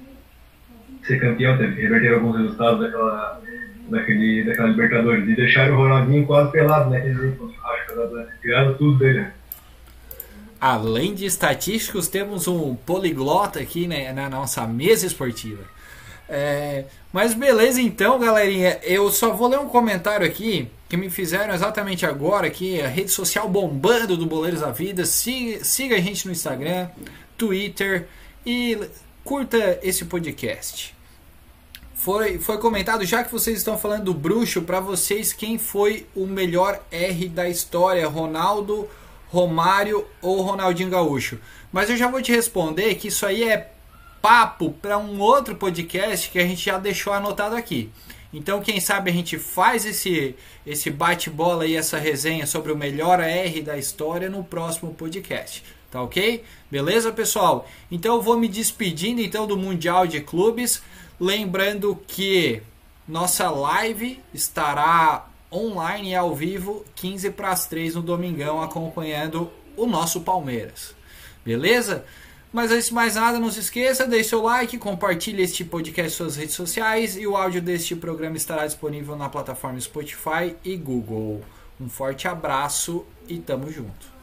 ser 1.04 1.19
campeão, 1.19 1.58
teve 1.58 1.76
que 1.76 1.82
reverter 1.82 2.13
alguns 2.13 2.38
resultados 2.38 2.80
daquela 2.80 3.41
daquele, 3.89 4.43
daquela 4.43 4.69
Libertadores. 4.69 5.28
E 5.28 5.36
deixaram 5.36 5.76
o 5.76 5.78
Ronaldinho 5.78 6.26
quase 6.26 6.52
pelado 6.52 6.89
naquele 6.89 7.13
jogo 7.13 7.54
Tiraram 8.41 8.74
tudo 8.76 8.98
dele. 8.98 9.28
Além 10.60 11.13
de 11.13 11.26
estatísticos, 11.26 12.08
temos 12.08 12.48
um 12.48 12.76
poliglota 12.76 13.60
aqui 13.60 13.88
né, 13.88 14.12
na 14.13 14.30
nossa 14.30 14.65
mesa 14.65 15.06
esportiva. 15.06 15.63
É, 16.28 16.86
mas 17.15 17.34
beleza 17.34 17.82
então, 17.82 18.19
galerinha. 18.19 18.78
Eu 18.84 19.10
só 19.10 19.32
vou 19.32 19.47
ler 19.47 19.58
um 19.58 19.69
comentário 19.69 20.28
aqui 20.28 20.69
que 20.89 20.97
me 20.97 21.10
fizeram 21.10 21.54
exatamente 21.54 22.06
agora 22.06 22.47
aqui, 22.47 22.82
a 22.82 22.89
rede 22.89 23.10
social 23.10 23.47
bombando 23.47 24.17
do 24.17 24.25
Boleiros 24.25 24.60
da 24.60 24.71
Vida. 24.71 25.06
Siga, 25.06 25.63
siga 25.63 25.95
a 25.95 26.01
gente 26.01 26.25
no 26.25 26.34
Instagram, 26.34 26.89
Twitter 27.38 28.10
e 28.45 28.78
curta 29.23 29.80
esse 29.82 30.04
podcast 30.04 30.93
foi, 31.93 32.38
foi 32.38 32.58
comentado, 32.58 33.06
já 33.06 33.23
que 33.23 33.32
vocês 33.32 33.60
estão 33.60 33.78
falando 33.78 34.04
do 34.04 34.13
bruxo, 34.13 34.63
para 34.63 34.82
vocês 34.82 35.32
quem 35.32 35.58
foi 35.58 36.06
o 36.13 36.28
melhor 36.28 36.84
R 36.91 37.30
da 37.30 37.47
história, 37.47 38.06
Ronaldo, 38.10 38.89
Romário 39.30 40.06
ou 40.21 40.41
Ronaldinho 40.41 40.89
Gaúcho? 40.89 41.39
Mas 41.71 41.89
eu 41.89 41.95
já 41.95 42.10
vou 42.10 42.21
te 42.21 42.34
responder 42.34 42.93
que 42.95 43.08
isso 43.08 43.25
aí 43.25 43.45
é 43.45 43.71
papo 44.26 44.72
para 44.82 44.98
um 44.98 45.20
outro 45.20 45.56
podcast 45.56 46.32
que 46.32 46.40
a 46.40 46.48
gente 46.48 46.66
já 46.66 46.80
deixou 46.80 47.14
anotado 47.14 47.56
aqui. 47.56 47.92
Então, 48.34 48.60
quem 48.60 48.80
sabe 48.80 49.12
a 49.12 49.14
gente 49.14 49.38
faz 49.38 49.86
esse 49.86 50.36
esse 50.66 50.90
bate-bola 50.90 51.68
e 51.68 51.76
essa 51.76 52.00
resenha 52.00 52.48
sobre 52.48 52.72
o 52.72 52.76
melhor 52.76 53.20
R 53.20 53.62
da 53.62 53.78
história 53.78 54.28
no 54.28 54.44
próximo 54.44 54.96
podcast. 54.96 55.64
Tá 55.92 56.02
ok? 56.02 56.44
Beleza, 56.72 57.12
pessoal? 57.12 57.70
Então 57.92 58.16
eu 58.16 58.22
vou 58.24 58.36
me 58.36 58.48
despedindo 58.48 59.22
então 59.22 59.46
do 59.46 59.56
Mundial 59.56 60.08
de 60.08 60.20
Clubes. 60.22 60.82
Lembrando 61.20 61.96
que 62.08 62.64
nossa 63.08 63.52
live 63.52 64.20
estará 64.34 65.28
online 65.52 66.10
e 66.10 66.16
ao 66.16 66.34
vivo 66.34 66.84
15 66.96 67.30
para 67.30 67.52
as 67.52 67.68
3 67.68 67.94
no 67.94 68.02
domingão 68.02 68.60
acompanhando 68.60 69.52
o 69.78 69.86
nosso 69.86 70.22
Palmeiras. 70.22 70.96
Beleza? 71.46 72.04
Mas 72.56 72.72
antes 72.72 72.88
de 72.88 72.94
mais 72.94 73.15
nada, 73.15 73.38
não 73.38 73.52
se 73.52 73.60
esqueça, 73.60 74.08
deixe 74.08 74.30
seu 74.30 74.41
like, 74.41 74.78
compartilhe 74.78 75.44
este 75.44 75.65
podcast 75.65 76.13
em 76.13 76.15
suas 76.15 76.38
redes 76.38 76.56
sociais 76.56 77.18
e 77.18 77.28
o 77.28 77.36
áudio 77.36 77.62
deste 77.62 77.98
programa 77.98 78.38
estará 78.38 78.65
disponível 78.65 79.18
na 79.18 79.28
plataforma 79.28 79.78
Spotify 79.78 80.56
e 80.63 80.78
Google. 80.78 81.41
Um 81.78 81.89
forte 81.89 82.30
abraço 82.30 83.06
e 83.28 83.39
tamo 83.39 83.70
junto. 83.70 84.14